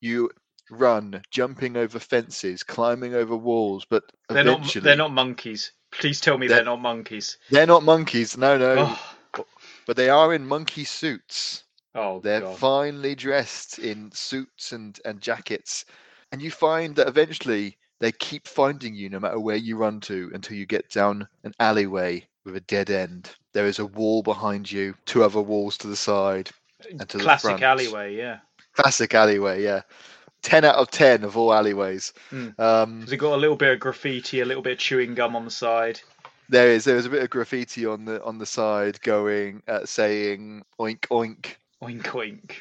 [0.00, 0.30] You
[0.70, 4.58] run, jumping over fences, climbing over walls, but They're not.
[4.60, 5.72] eventually They're not monkeys.
[5.90, 7.36] Please tell me They're- they're, not monkeys.
[7.50, 8.36] they're not monkeys.
[8.36, 8.74] No, no,
[9.36, 9.46] Oh,
[9.86, 11.64] but they are in monkey suits.
[11.94, 12.58] oh They're god.
[12.58, 15.84] finely dressed in suits and and jackets,
[16.32, 20.30] and you find that eventually they keep finding you no matter where you run to
[20.34, 23.30] until you get down an alleyway with a dead end.
[23.52, 26.61] There is a wall behind you, two other walls to the side, and to the
[27.08, 28.16] Classic alleyway.
[28.16, 28.38] Yeah.
[28.74, 29.82] Classic alleyway, yeah.
[30.42, 32.12] 10 out of 10 of all alleyways.
[32.32, 32.58] Mm.
[32.58, 35.44] Um, it got a little bit of graffiti, a little bit of chewing gum on
[35.44, 36.00] the side?
[36.48, 39.86] there is there is a bit of graffiti on the on the side going uh,
[39.86, 42.56] saying oink oink Oink oink.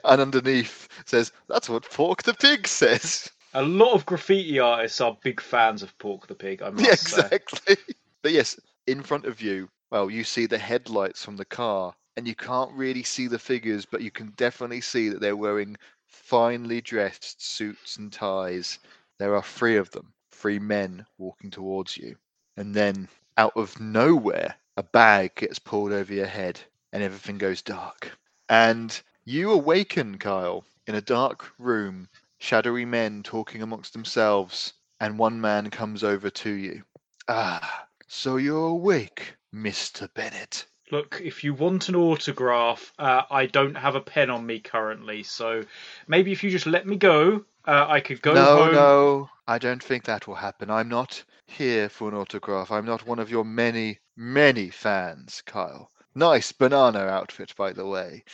[0.04, 3.30] and underneath says that's what Pork the Pig says.
[3.54, 6.62] A lot of graffiti artists are big fans of Pork the Pig.
[6.62, 7.28] I must Yeah, say.
[7.32, 7.76] exactly.
[8.22, 12.28] But yes, in front of you, well, you see the headlights from the car, and
[12.28, 16.80] you can't really see the figures, but you can definitely see that they're wearing finely
[16.80, 18.78] dressed suits and ties.
[19.18, 22.16] There are three of them, three men walking towards you.
[22.56, 26.60] And then, out of nowhere, a bag gets pulled over your head,
[26.92, 28.16] and everything goes dark.
[28.48, 35.40] And you awaken, Kyle, in a dark room, shadowy men talking amongst themselves, and one
[35.40, 36.84] man comes over to you.
[37.28, 40.08] Ah, so you're awake, Mr.
[40.14, 40.66] Bennett.
[40.90, 45.22] Look, if you want an autograph, uh, I don't have a pen on me currently,
[45.22, 45.64] so
[46.06, 48.74] maybe if you just let me go, uh, I could go no, home.
[48.74, 50.70] no, I don't think that will happen.
[50.70, 52.70] I'm not here for an autograph.
[52.70, 55.90] I'm not one of your many, many fans, Kyle.
[56.14, 58.24] Nice banana outfit, by the way.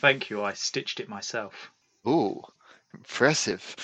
[0.00, 1.70] Thank you, I stitched it myself.
[2.06, 2.42] Ooh,
[2.92, 3.76] impressive.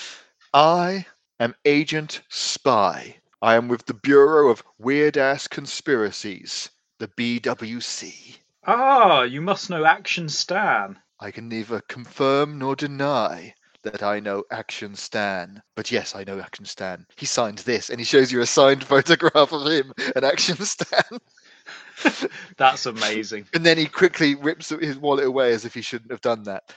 [0.53, 1.05] I
[1.39, 3.17] am Agent Spy.
[3.41, 8.37] I am with the Bureau of Weird Ass Conspiracies, the BWC.
[8.65, 10.97] Ah, you must know Action Stan.
[11.19, 13.53] I can neither confirm nor deny
[13.83, 15.61] that I know Action Stan.
[15.75, 17.05] But yes, I know Action Stan.
[17.17, 21.19] He signed this, and he shows you a signed photograph of him and Action Stan.
[22.57, 23.45] That's amazing.
[23.53, 26.73] And then he quickly rips his wallet away as if he shouldn't have done that.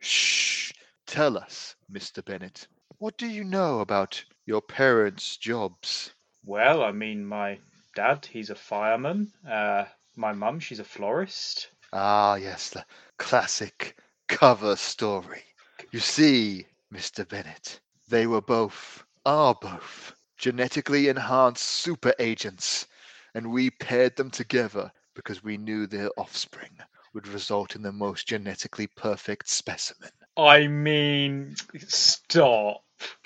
[0.00, 0.72] Shh.
[1.06, 2.24] Tell us, Mr.
[2.24, 2.66] Bennett,
[2.98, 6.12] what do you know about your parents' jobs?
[6.44, 7.58] Well, I mean, my
[7.94, 9.32] dad, he's a fireman.
[9.48, 9.84] Uh,
[10.16, 11.68] my mum, she's a florist.
[11.92, 12.84] Ah, yes, the
[13.18, 13.96] classic
[14.28, 15.42] cover story.
[15.90, 17.24] You see, Mr.
[17.24, 22.86] Bennett, they were both, are both, genetically enhanced super agents,
[23.34, 26.76] and we paired them together because we knew their offspring
[27.12, 30.10] would result in the most genetically perfect specimen.
[30.36, 31.54] I mean,
[31.88, 32.82] stop.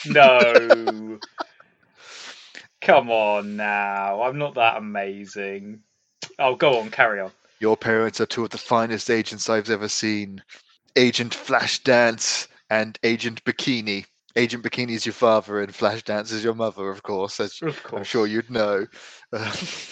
[0.07, 1.21] No.
[2.81, 4.23] Come on now.
[4.23, 5.81] I'm not that amazing.
[6.39, 7.33] Oh, go on, carry on.
[7.61, 10.43] Your parents are two of the finest agents I've ever seen.
[10.97, 14.05] Agent Flashdance and Agent Bikini.
[14.37, 18.05] Agent Bikini is your father, and Flashdance is your mother, of course, as Of I'm
[18.05, 18.87] sure you'd know.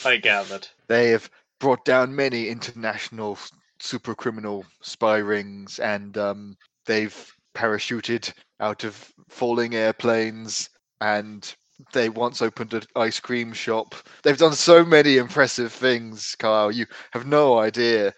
[0.05, 0.69] I gathered.
[0.87, 3.39] they have brought down many international
[3.81, 10.71] super criminal spy rings, and um, they've parachuted out of falling airplanes,
[11.01, 11.55] and
[11.93, 13.95] they once opened an ice cream shop.
[14.23, 16.71] They've done so many impressive things, Kyle.
[16.73, 18.15] You have no idea.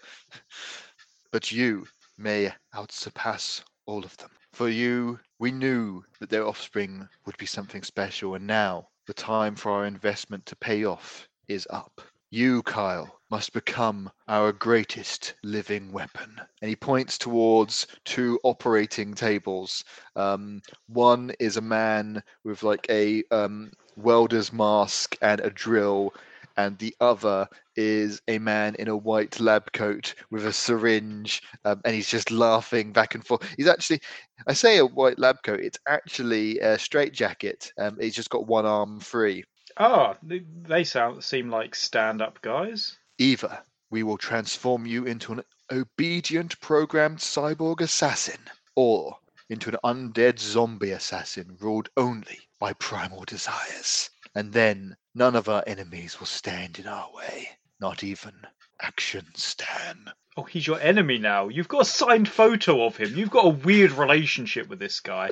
[1.31, 1.85] But you
[2.17, 4.29] may outsurpass all of them.
[4.53, 9.55] For you, we knew that their offspring would be something special, and now the time
[9.55, 12.01] for our investment to pay off is up.
[12.31, 16.41] You, Kyle, must become our greatest living weapon.
[16.61, 19.83] And he points towards two operating tables.
[20.15, 26.13] Um, one is a man with like a um, welder's mask and a drill,
[26.57, 31.79] and the other is a man in a white lab coat with a syringe, um,
[31.85, 33.47] and he's just laughing back and forth.
[33.55, 34.01] He's actually,
[34.47, 37.71] I say a white lab coat, it's actually a straight jacket.
[37.77, 39.43] Um, he's just got one arm free.
[39.79, 42.97] Ah, they, they sound seem like stand-up guys.
[43.17, 48.39] Either we will transform you into an obedient programmed cyborg assassin,
[48.75, 49.17] or
[49.49, 54.09] into an undead zombie assassin ruled only by primal desires.
[54.35, 58.33] And then none of our enemies will stand in our way, not even
[58.81, 60.05] Action Stan.
[60.37, 61.47] Oh, he's your enemy now.
[61.47, 63.15] You've got a signed photo of him.
[63.15, 65.31] You've got a weird relationship with this guy.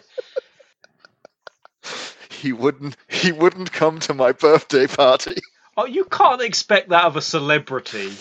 [2.37, 5.41] He wouldn't he wouldn't come to my birthday party.
[5.75, 8.11] Oh, you can't expect that of a celebrity.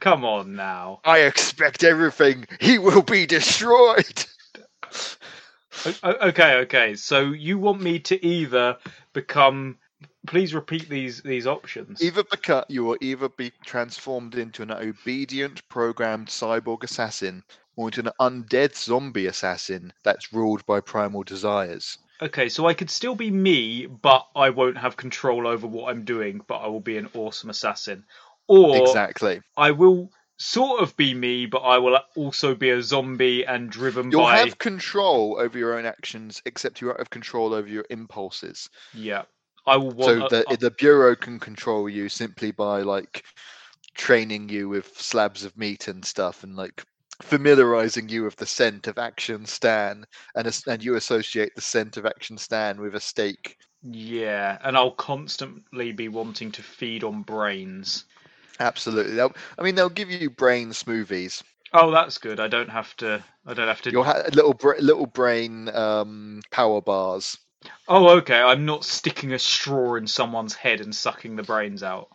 [0.00, 1.00] Come on now.
[1.04, 2.46] I expect everything.
[2.60, 4.24] He will be destroyed.
[6.02, 6.94] Okay, okay.
[6.96, 8.78] So you want me to either
[9.12, 9.78] become?
[10.26, 12.02] Please repeat these these options.
[12.02, 17.42] Either become you will either be transformed into an obedient programmed cyborg assassin
[17.76, 21.98] or into an undead zombie assassin that's ruled by primal desires.
[22.20, 26.04] Okay, so I could still be me, but I won't have control over what I'm
[26.04, 26.40] doing.
[26.46, 28.04] But I will be an awesome assassin.
[28.48, 29.42] Or exactly.
[29.56, 34.10] I will sort of be me, but I will also be a zombie and driven
[34.10, 34.16] by.
[34.16, 38.68] You'll have control over your own actions, except you won't have control over your impulses.
[38.94, 39.22] Yeah,
[39.66, 40.30] I will so want.
[40.30, 43.24] the a- a- the bureau can control you simply by like
[43.94, 46.84] training you with slabs of meat and stuff, and like
[47.22, 52.06] familiarizing you with the scent of Action Stan, and and you associate the scent of
[52.06, 53.56] Action Stan with a steak.
[53.82, 58.04] yeah, and I'll constantly be wanting to feed on brains.
[58.60, 59.14] Absolutely.
[59.14, 61.42] They'll, I mean, they'll give you brain smoothies.
[61.72, 62.40] Oh, that's good.
[62.40, 63.24] I don't have to.
[63.46, 63.90] I don't have to.
[63.90, 67.38] You'll have little bra- little brain um, power bars.
[67.88, 68.40] Oh, okay.
[68.40, 72.08] I'm not sticking a straw in someone's head and sucking the brains out.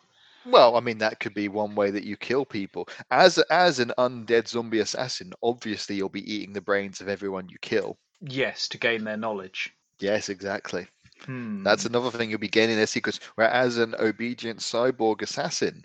[0.46, 2.88] Well, I mean that could be one way that you kill people.
[3.10, 7.58] As as an undead zombie assassin, obviously you'll be eating the brains of everyone you
[7.60, 7.98] kill.
[8.30, 9.76] Yes, to gain their knowledge.
[10.00, 10.88] Yes, exactly.
[11.26, 11.66] Hmm.
[11.66, 13.20] That's another thing you'll be gaining their secrets.
[13.36, 15.84] Whereas an obedient cyborg assassin,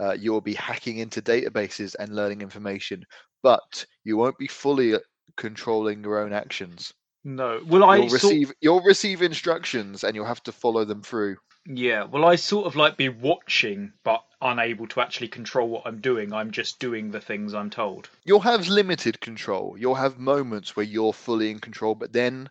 [0.00, 3.04] uh, you'll be hacking into databases and learning information,
[3.42, 5.00] but you won't be fully uh,
[5.36, 6.94] controlling your own actions.
[7.24, 7.62] no.
[7.66, 11.36] Well, I You'll receive you'll receive instructions and you'll have to follow them through.
[11.68, 12.04] Yeah.
[12.04, 16.32] well, I sort of like be watching, but unable to actually control what I'm doing?
[16.32, 18.08] I'm just doing the things I'm told.
[18.24, 19.76] You'll have limited control.
[19.78, 22.48] You'll have moments where you're fully in control, but then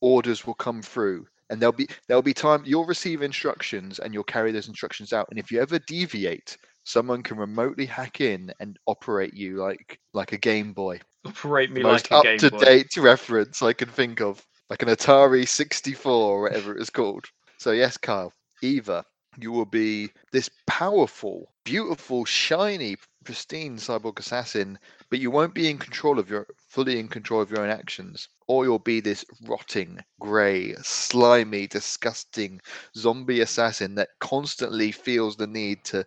[0.00, 4.24] orders will come through and there'll be there'll be time you'll receive instructions and you'll
[4.24, 8.78] carry those instructions out and if you ever deviate someone can remotely hack in and
[8.86, 12.96] operate you like like a game boy Operate me most like a up to date
[12.96, 17.26] reference i can think of like an atari 64 or whatever it was called
[17.58, 18.32] so yes kyle
[18.62, 19.04] either
[19.38, 25.78] you will be this powerful beautiful shiny pristine cyborg assassin, but you won't be in
[25.78, 30.00] control of your fully in control of your own actions, or you'll be this rotting,
[30.18, 32.60] grey, slimy, disgusting
[32.96, 36.04] zombie assassin that constantly feels the need to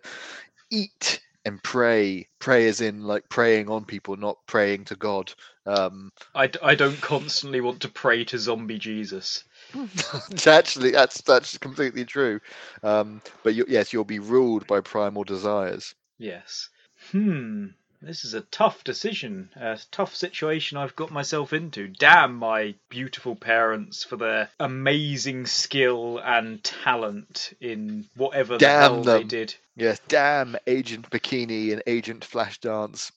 [0.70, 2.28] eat and pray.
[2.40, 5.32] Pray as in like praying on people, not praying to God.
[5.66, 9.44] Um, I, d- I don't constantly want to pray to zombie Jesus.
[10.46, 12.40] actually, that's that's completely true.
[12.82, 15.94] Um, but you, yes, you'll be ruled by primal desires.
[16.18, 16.68] Yes.
[17.10, 17.66] Hmm.
[18.04, 21.88] This is a tough decision, a tough situation I've got myself into.
[21.88, 29.02] Damn my beautiful parents for their amazing skill and talent in whatever the Damn hell
[29.04, 29.54] they did.
[29.74, 33.10] Yes, damn Agent Bikini and Agent Flashdance.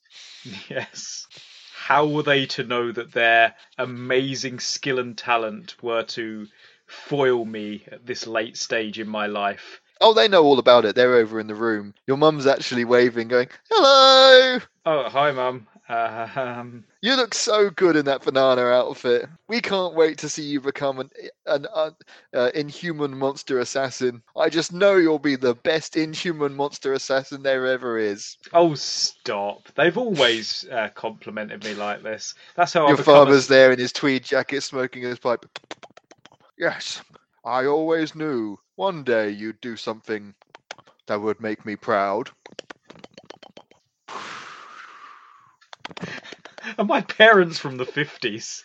[0.69, 1.27] Yes.
[1.87, 6.47] How were they to know that their amazing skill and talent were to
[6.85, 9.79] foil me at this late stage in my life?
[10.01, 10.97] Oh, they know all about it.
[10.97, 11.93] They're over in the room.
[12.05, 14.59] Your mum's actually waving, going, "Hello!
[14.85, 15.65] Oh, hi, Mum.
[15.89, 19.27] Um, You look so good in that banana outfit.
[19.47, 21.09] We can't wait to see you become an
[21.45, 21.91] an uh,
[22.33, 24.21] uh, inhuman monster assassin.
[24.35, 29.69] I just know you'll be the best inhuman monster assassin there ever is." oh, stop.
[29.75, 32.33] They've always uh, complimented me like this.
[32.55, 35.45] That's how I Your become a- father's there in his tweed jacket, smoking his pipe.
[36.57, 37.01] Yes,
[37.45, 40.33] I always knew one day you'd do something
[41.07, 42.31] that would make me proud.
[46.77, 48.63] Are my parents from the 50s?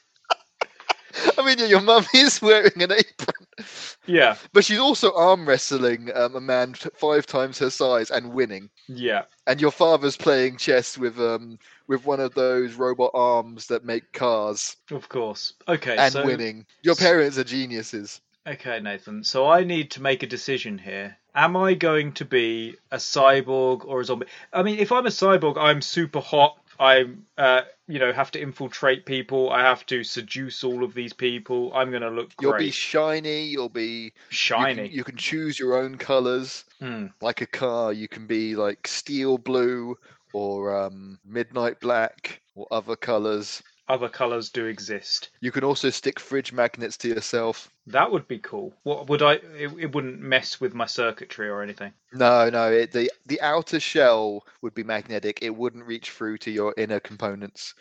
[1.38, 3.66] I mean, yeah, your mum is wearing an apron,
[4.06, 8.70] Yeah, but she's also arm wrestling um, a man five times her size and winning.
[8.88, 9.24] yeah.
[9.46, 14.12] And your father's playing chess with um with one of those robot arms that make
[14.12, 15.52] cars Of course.
[15.68, 16.64] Okay, and so winning.
[16.82, 18.22] Your parents are geniuses.
[18.46, 19.22] okay, Nathan.
[19.22, 21.18] So I need to make a decision here.
[21.34, 24.26] Am I going to be a cyborg or a zombie?
[24.52, 26.56] I mean, if I'm a cyborg, I'm super hot.
[26.78, 29.50] I'm, uh, you know, have to infiltrate people.
[29.50, 31.72] I have to seduce all of these people.
[31.74, 33.44] I'm gonna look You'll be shiny.
[33.44, 34.88] You'll be you can- shiny.
[34.88, 36.64] You can, choose your own colors.
[36.80, 37.06] Hmm.
[37.20, 39.96] Like a car, you can be like steel blue
[40.32, 43.62] or um, midnight black or other colors.
[43.88, 45.30] Other colours do exist.
[45.40, 47.70] You can also stick fridge magnets to yourself.
[47.86, 48.72] That would be cool.
[48.84, 49.34] What would I?
[49.34, 51.92] It, it wouldn't mess with my circuitry or anything.
[52.12, 55.40] No, no, it, the the outer shell would be magnetic.
[55.42, 57.74] It wouldn't reach through to your inner components.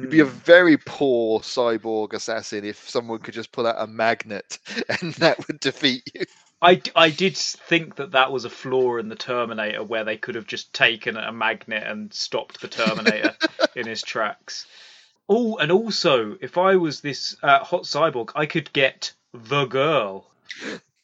[0.00, 0.30] You'd be a Hmm.
[0.30, 4.58] very poor cyborg assassin if someone could just pull out a magnet
[5.02, 6.24] and that would defeat you.
[6.62, 10.36] I, I did think that that was a flaw in the Terminator where they could
[10.36, 13.36] have just taken a magnet and stopped the Terminator
[13.74, 14.66] in his tracks.
[15.34, 20.26] Oh, and also, if I was this uh, hot cyborg, I could get the girl.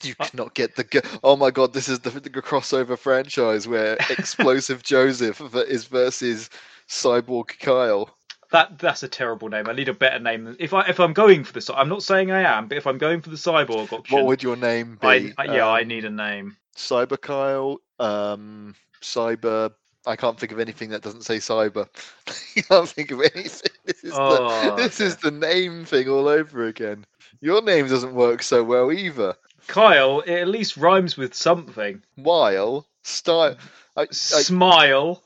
[0.03, 0.85] You Uh cannot get the.
[0.85, 1.01] girl.
[1.25, 6.51] oh my god, this is the, the crossover franchise where Explosive Joseph is versus
[6.89, 8.11] Cyborg Kyle.
[8.51, 9.67] That that's a terrible name.
[9.67, 10.55] I need a better name.
[10.61, 12.99] If I if I'm going for the I'm not saying I am, but if I'm
[12.99, 15.09] going for the cyborg option, What would your name be?
[15.09, 16.57] I, I yeah I Um, need a name.
[16.77, 19.73] Cyber Kyle, um, Cyber.
[20.09, 21.87] I can't think of anything that doesn't say cyber.
[22.57, 23.71] I can't think of anything.
[23.85, 27.07] This is Oh, the this is the name thing all over again.
[27.41, 29.35] Your name doesn't work so well either.
[29.67, 32.03] Kyle, it at least rhymes with something.
[32.17, 33.57] While style,
[33.97, 35.23] I, I, Smile.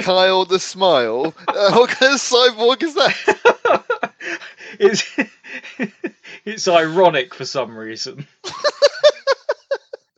[0.00, 1.34] Kyle the Smile.
[1.48, 3.84] Uh, what kind of cyborg is that?
[4.78, 5.04] it's
[6.44, 8.26] it's ironic for some reason.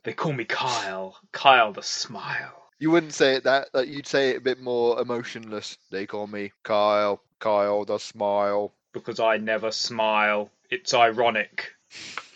[0.03, 1.17] they call me Kyle.
[1.31, 2.64] Kyle the Smile.
[2.79, 3.69] You wouldn't say it that.
[3.73, 5.77] Like, you'd say it a bit more emotionless.
[5.91, 7.21] They call me Kyle.
[7.39, 8.73] Kyle the Smile.
[8.93, 10.49] Because I never smile.
[10.69, 11.73] It's ironic.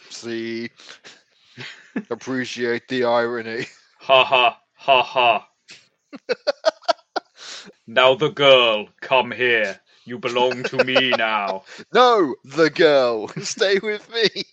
[0.09, 0.69] See,
[2.09, 3.67] appreciate the irony.
[3.99, 5.49] Ha ha ha ha.
[7.87, 9.79] now the girl, come here.
[10.05, 11.63] You belong to me now.
[11.93, 13.27] No, the girl.
[13.41, 14.43] Stay with me.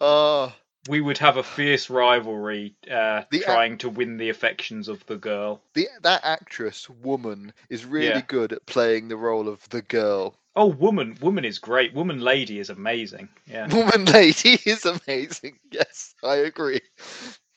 [0.00, 0.54] Ah,
[0.88, 5.16] We would have a fierce rivalry, uh, The trying to win the affections of the
[5.16, 5.60] girl.
[5.74, 8.22] the that actress woman is really Yeah.
[8.22, 10.34] good at playing the role of the girl.
[10.56, 11.94] Oh, woman, woman is great.
[11.94, 13.28] Woman, lady is amazing.
[13.46, 13.68] Yeah.
[13.74, 15.58] Woman lady is amazing.
[15.70, 16.80] Yes, I agree.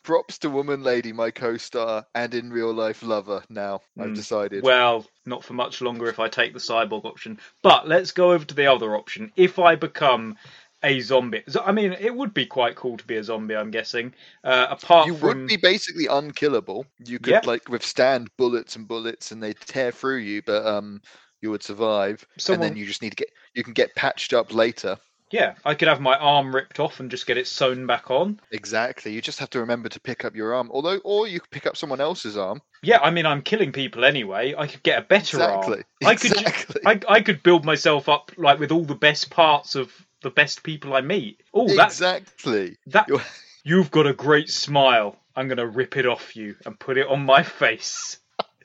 [0.03, 3.43] Props to woman lady, my co-star and in real life lover.
[3.49, 4.63] Now I've Mm, decided.
[4.63, 7.39] Well, not for much longer if I take the cyborg option.
[7.63, 9.31] But let's go over to the other option.
[9.35, 10.37] If I become
[10.83, 13.55] a zombie, So, I mean, it would be quite cool to be a zombie.
[13.55, 14.13] I'm guessing.
[14.43, 16.85] Uh, apart you from would be basically unkillable.
[17.05, 17.41] You could Yeah.
[17.43, 21.01] like withstand bullets and bullets, and they tear through you, but um,
[21.41, 22.25] you would survive.
[22.37, 24.97] someone, And then you just need to get you can get patched up later.
[25.31, 28.41] Yeah, I could have my arm ripped off and just get it sewn back on.
[28.51, 29.13] Exactly.
[29.13, 30.69] You just have to remember to pick up your arm.
[30.73, 32.61] Although, or you could pick up someone else's arm.
[32.83, 34.53] Yeah, I mean, I'm killing people anyway.
[34.57, 35.77] I could get a better Exactly.
[35.77, 35.83] arm.
[36.03, 39.93] I could, I, I could build myself up like with all the best parts of
[40.21, 41.41] the best people I meet.
[41.53, 42.77] Oh, that's exactly.
[42.87, 43.07] that.
[43.07, 43.23] You're-
[43.63, 45.15] You've got a great smile.
[45.35, 48.17] I'm gonna rip it off you and put it on my face.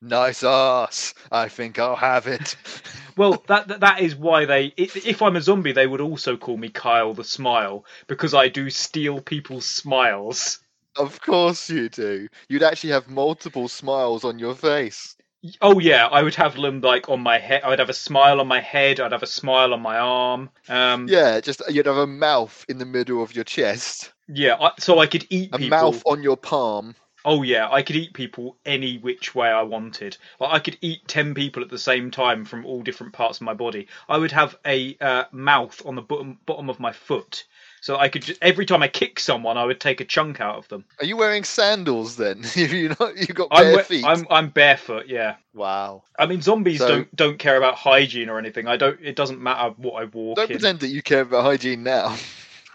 [0.00, 1.14] Nice ass.
[1.30, 2.56] I think I'll have it.
[3.14, 4.72] Well, that that, that is why they.
[4.78, 8.70] If I'm a zombie, they would also call me Kyle the Smile because I do
[8.70, 10.60] steal people's smiles.
[10.96, 12.28] Of course you do.
[12.48, 15.14] You'd actually have multiple smiles on your face.
[15.60, 17.62] Oh yeah, I would have them like on my head.
[17.64, 19.00] I would have a smile on my head.
[19.00, 20.50] I'd have a smile on my arm.
[20.68, 24.56] Um, Yeah, just you'd have a mouth in the middle of your chest, yeah.
[24.60, 25.68] I, so I could eat a people.
[25.68, 26.94] mouth on your palm.
[27.24, 30.16] Oh yeah, I could eat people any which way I wanted.
[30.40, 33.42] Like I could eat ten people at the same time from all different parts of
[33.42, 33.88] my body.
[34.08, 37.44] I would have a uh, mouth on the bottom bottom of my foot,
[37.82, 40.56] so I could just, every time I kick someone, I would take a chunk out
[40.56, 40.86] of them.
[41.00, 42.42] Are you wearing sandals then?
[42.56, 44.04] You not, you got I'm, bare we- feet.
[44.06, 45.06] I'm I'm barefoot.
[45.08, 45.34] Yeah.
[45.52, 46.04] Wow.
[46.18, 48.66] I mean, zombies So- don't don't care about hygiene or anything.
[48.68, 48.98] I don't.
[49.02, 50.56] It doesn't matter what I walk Don't in.
[50.56, 52.16] pretend that you care about hygiene now.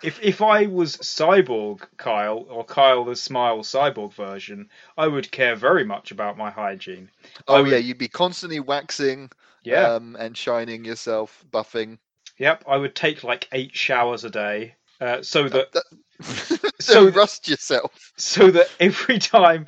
[0.03, 5.55] If if I was cyborg Kyle or Kyle the Smile cyborg version, I would care
[5.55, 7.09] very much about my hygiene.
[7.47, 9.31] Oh would- yeah, you'd be constantly waxing,
[9.63, 9.93] Yeah.
[9.93, 11.97] um, and shining yourself, buffing.
[12.37, 15.67] Yep, I would take like eight showers a day, uh, so that
[16.21, 18.11] so So- rust yourself.
[18.17, 19.67] so that every time.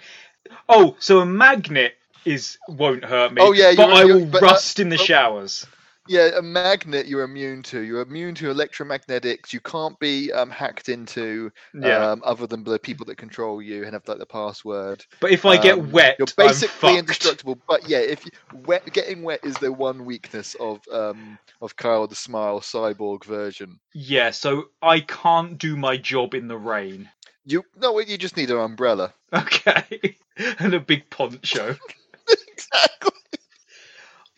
[0.67, 1.93] Oh, so a magnet
[2.25, 3.41] is won't hurt me.
[3.41, 5.65] Oh, yeah, but I will but, uh, rust in the showers.
[6.09, 7.81] Yeah, a magnet you're immune to.
[7.81, 9.53] You're immune to electromagnetics.
[9.53, 13.83] You can't be um, hacked into, Yeah, um, other than the people that control you
[13.83, 15.05] and have like the password.
[15.21, 17.59] but if I get um, wet, You're basically indestructible.
[17.67, 18.31] But yeah, if you,
[18.65, 23.79] wet, getting wet is the one weakness of um, of Kyle the Smile cyborg version.
[23.93, 27.07] Yeah, so I can't do my job in the rain.
[27.45, 29.13] You no, you just need an umbrella.
[29.31, 30.17] Okay,
[30.57, 31.75] and a big poncho.
[32.47, 33.11] exactly.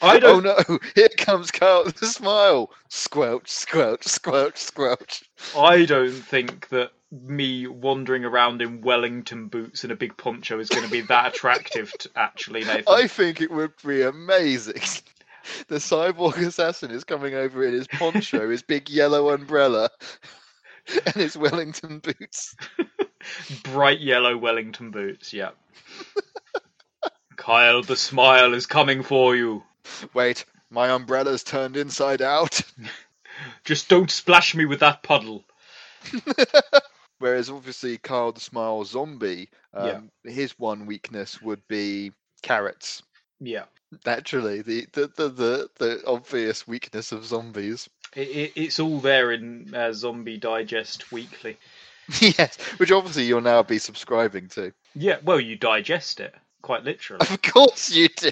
[0.01, 0.43] I Oh don't.
[0.43, 0.79] no!
[0.95, 2.71] Here comes Kyle the Smile.
[2.89, 5.23] Squelch, squelch, squelch, squelch.
[5.55, 10.69] I don't think that me wandering around in Wellington boots and a big poncho is
[10.69, 11.91] going to be that attractive.
[11.99, 12.85] To, actually, Nathan.
[12.87, 14.81] I think it would be amazing.
[15.69, 19.89] The cyborg assassin is coming over in his poncho, his big yellow umbrella,
[21.03, 22.55] and his Wellington boots.
[23.63, 25.33] Bright yellow Wellington boots.
[25.33, 25.49] Yeah.
[27.37, 29.63] Kyle, the smile is coming for you.
[30.13, 32.61] Wait, my umbrella's turned inside out.
[33.63, 35.43] Just don't splash me with that puddle.
[37.19, 40.31] Whereas obviously Kyle the Smile zombie, um, Yeah.
[40.31, 42.11] his one weakness would be
[42.41, 43.03] carrots.
[43.39, 43.65] Yeah.
[44.05, 47.89] Naturally, the the, the, the, the obvious weakness of zombies.
[48.15, 51.57] It, it, it's all there in uh, Zombie Digest Weekly.
[52.19, 54.73] yes, which obviously you'll now be subscribing to.
[54.95, 57.25] Yeah, well, you digest it, quite literally.
[57.29, 58.31] Of course you do.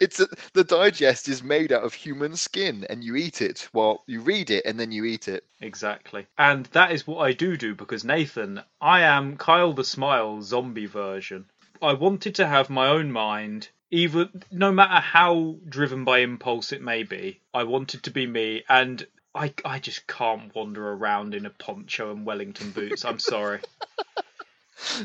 [0.00, 3.68] It's a, the digest is made out of human skin, and you eat it.
[3.72, 5.44] Well, you read it and then you eat it.
[5.60, 6.26] Exactly.
[6.36, 10.86] And that is what I do do because Nathan, I am Kyle the Smile zombie
[10.86, 11.46] version.
[11.80, 16.82] I wanted to have my own mind, even no matter how driven by impulse it
[16.82, 17.40] may be.
[17.54, 22.10] I wanted to be me and I I just can't wander around in a poncho
[22.10, 23.04] and Wellington boots.
[23.04, 23.60] I'm sorry.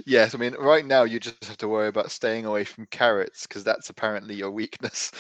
[0.05, 3.47] Yes, I mean, right now you just have to worry about staying away from carrots
[3.47, 5.11] because that's apparently your weakness.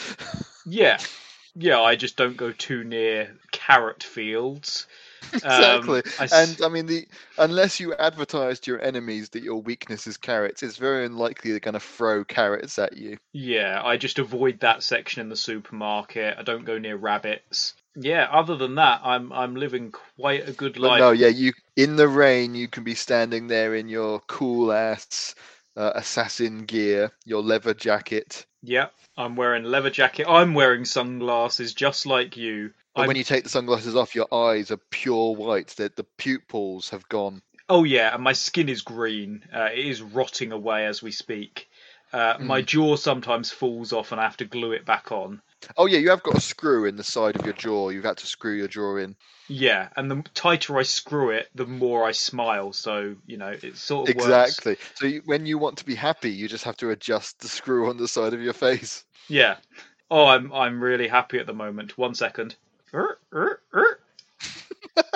[0.65, 0.99] Yeah.
[1.55, 4.87] Yeah, I just don't go too near carrot fields.
[5.43, 6.03] Um, exactly.
[6.31, 10.63] And I mean, the unless you advertise to your enemies that your weakness is carrots,
[10.63, 13.19] it's very unlikely they're going to throw carrots at you.
[13.33, 16.37] Yeah, I just avoid that section in the supermarket.
[16.37, 17.75] I don't go near rabbits.
[17.95, 20.99] Yeah, other than that, I'm I'm living quite a good But life.
[20.99, 25.35] no, yeah, you in the rain, you can be standing there in your cool ass
[25.75, 28.45] uh, assassin gear, your leather jacket.
[28.63, 28.87] Yeah,
[29.17, 30.27] I'm wearing leather jacket.
[30.27, 32.73] I'm wearing sunglasses just like you.
[32.95, 35.69] But I'm- when you take the sunglasses off, your eyes are pure white.
[35.77, 37.41] That the pupils have gone.
[37.69, 39.43] Oh yeah, and my skin is green.
[39.53, 41.69] Uh, it is rotting away as we speak.
[42.11, 45.41] Uh, My jaw sometimes falls off, and I have to glue it back on.
[45.77, 47.89] Oh yeah, you have got a screw in the side of your jaw.
[47.89, 49.15] You've had to screw your jaw in.
[49.47, 52.73] Yeah, and the tighter I screw it, the more I smile.
[52.73, 54.27] So you know, it sort of works.
[54.27, 54.77] Exactly.
[54.95, 57.89] So you, when you want to be happy, you just have to adjust the screw
[57.89, 59.03] on the side of your face.
[59.27, 59.57] Yeah.
[60.09, 61.97] Oh, I'm I'm really happy at the moment.
[61.97, 62.55] One second.
[62.93, 63.99] Er, er, er.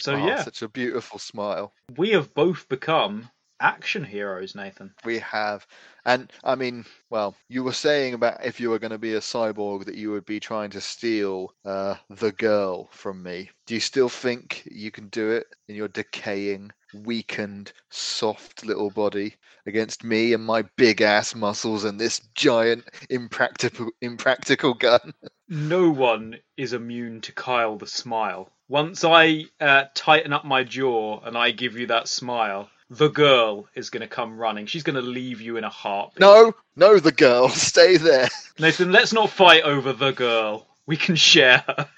[0.00, 1.72] so Oh, yeah, such a beautiful smile.
[1.96, 3.30] we have both become
[3.60, 4.94] action heroes, Nathan.
[5.04, 5.66] We have,
[6.04, 9.20] and I mean, well, you were saying about if you were going to be a
[9.20, 13.50] cyborg that you would be trying to steal uh, the girl from me.
[13.66, 19.34] Do you still think you can do it in your decaying, weakened, soft little body
[19.66, 25.12] against me and my big ass muscles and this giant, impractical, impractical gun?
[25.50, 28.52] No one is immune to Kyle the smile.
[28.68, 33.68] Once I uh, tighten up my jaw and I give you that smile, the girl
[33.74, 34.66] is going to come running.
[34.66, 36.20] She's going to leave you in a heartbeat.
[36.20, 38.28] No, no, the girl, stay there.
[38.58, 40.66] Nathan, let's not fight over the girl.
[40.86, 41.88] We can share her.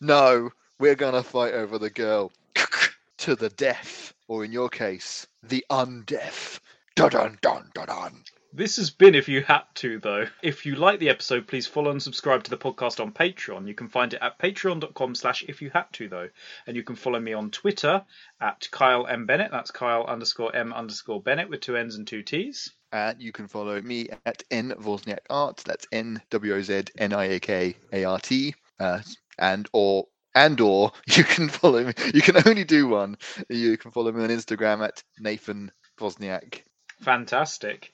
[0.00, 0.50] No,
[0.80, 2.32] we're gonna fight over the girl
[3.18, 6.58] to the death, or in your case, the undeaf.
[6.96, 8.24] Dun dun dun dun dun.
[8.54, 10.26] This has been If You Had To, though.
[10.42, 13.66] If you like the episode, please follow and subscribe to the podcast on Patreon.
[13.66, 16.28] You can find it at patreon.com slash if you had to, though.
[16.66, 18.04] And you can follow me on Twitter
[18.42, 19.24] at Kyle M.
[19.24, 19.52] Bennett.
[19.52, 22.70] That's Kyle underscore M underscore Bennett with two N's and two T's.
[22.92, 25.62] And you can follow me at N Wozniak Art.
[25.64, 28.54] That's N W O Z N I A K A R T.
[28.78, 29.00] Uh,
[29.38, 31.94] and or and or you can follow me.
[32.12, 33.16] You can only do one.
[33.48, 36.64] You can follow me on Instagram at Nathan Wozniak.
[37.00, 37.90] Fantastic.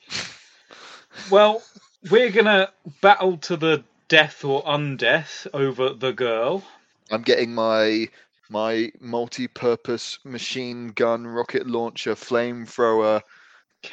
[1.31, 1.63] Well,
[2.11, 6.65] we're going to battle to the death or undeath over the girl.
[7.11, 8.09] I'm getting my
[8.51, 13.23] my multi-purpose machine gun, rocket launcher, flamethrower,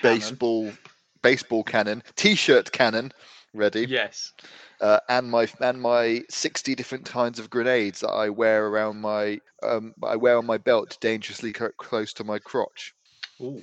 [0.02, 0.72] baseball
[1.22, 3.12] baseball cannon, t-shirt cannon
[3.54, 4.32] ready, Yes.
[4.80, 9.40] uh, and my and my sixty different kinds of grenades that I wear around my
[9.64, 12.94] um, I wear on my belt, dangerously co- close to my crotch.
[13.42, 13.62] Ooh.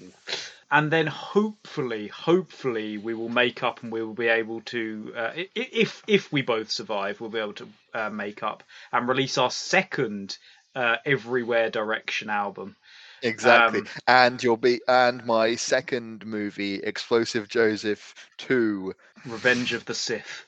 [0.73, 5.31] And then hopefully, hopefully, we will make up and we will be able to, uh,
[5.55, 9.51] if if we both survive, we'll be able to uh, make up and release our
[9.51, 10.39] second
[10.75, 12.75] uh, Everywhere Direction album.
[13.23, 18.95] Exactly, Um, and you'll be and my second movie, Explosive Joseph Two.
[19.27, 20.47] Revenge of the Sith.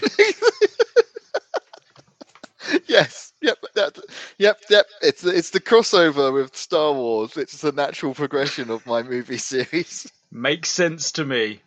[2.86, 3.98] yes, yep, that,
[4.38, 4.86] yep, yep.
[5.02, 7.36] It's the- it's the crossover with Star Wars.
[7.36, 10.10] It's the natural progression of my movie series.
[10.30, 11.60] Makes sense to me.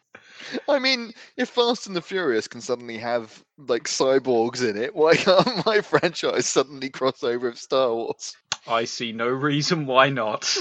[0.69, 5.15] I mean, if Fast and the Furious can suddenly have like cyborgs in it, why
[5.15, 8.35] can't my franchise suddenly cross over with Star Wars?
[8.67, 10.57] I see no reason why not.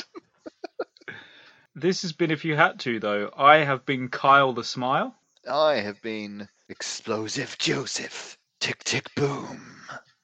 [1.74, 3.30] this has been If You Had To, though.
[3.36, 5.14] I have been Kyle the Smile.
[5.48, 8.38] I have been Explosive Joseph.
[8.60, 9.76] Tick tick boom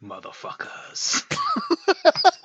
[0.02, 1.24] motherfuckers.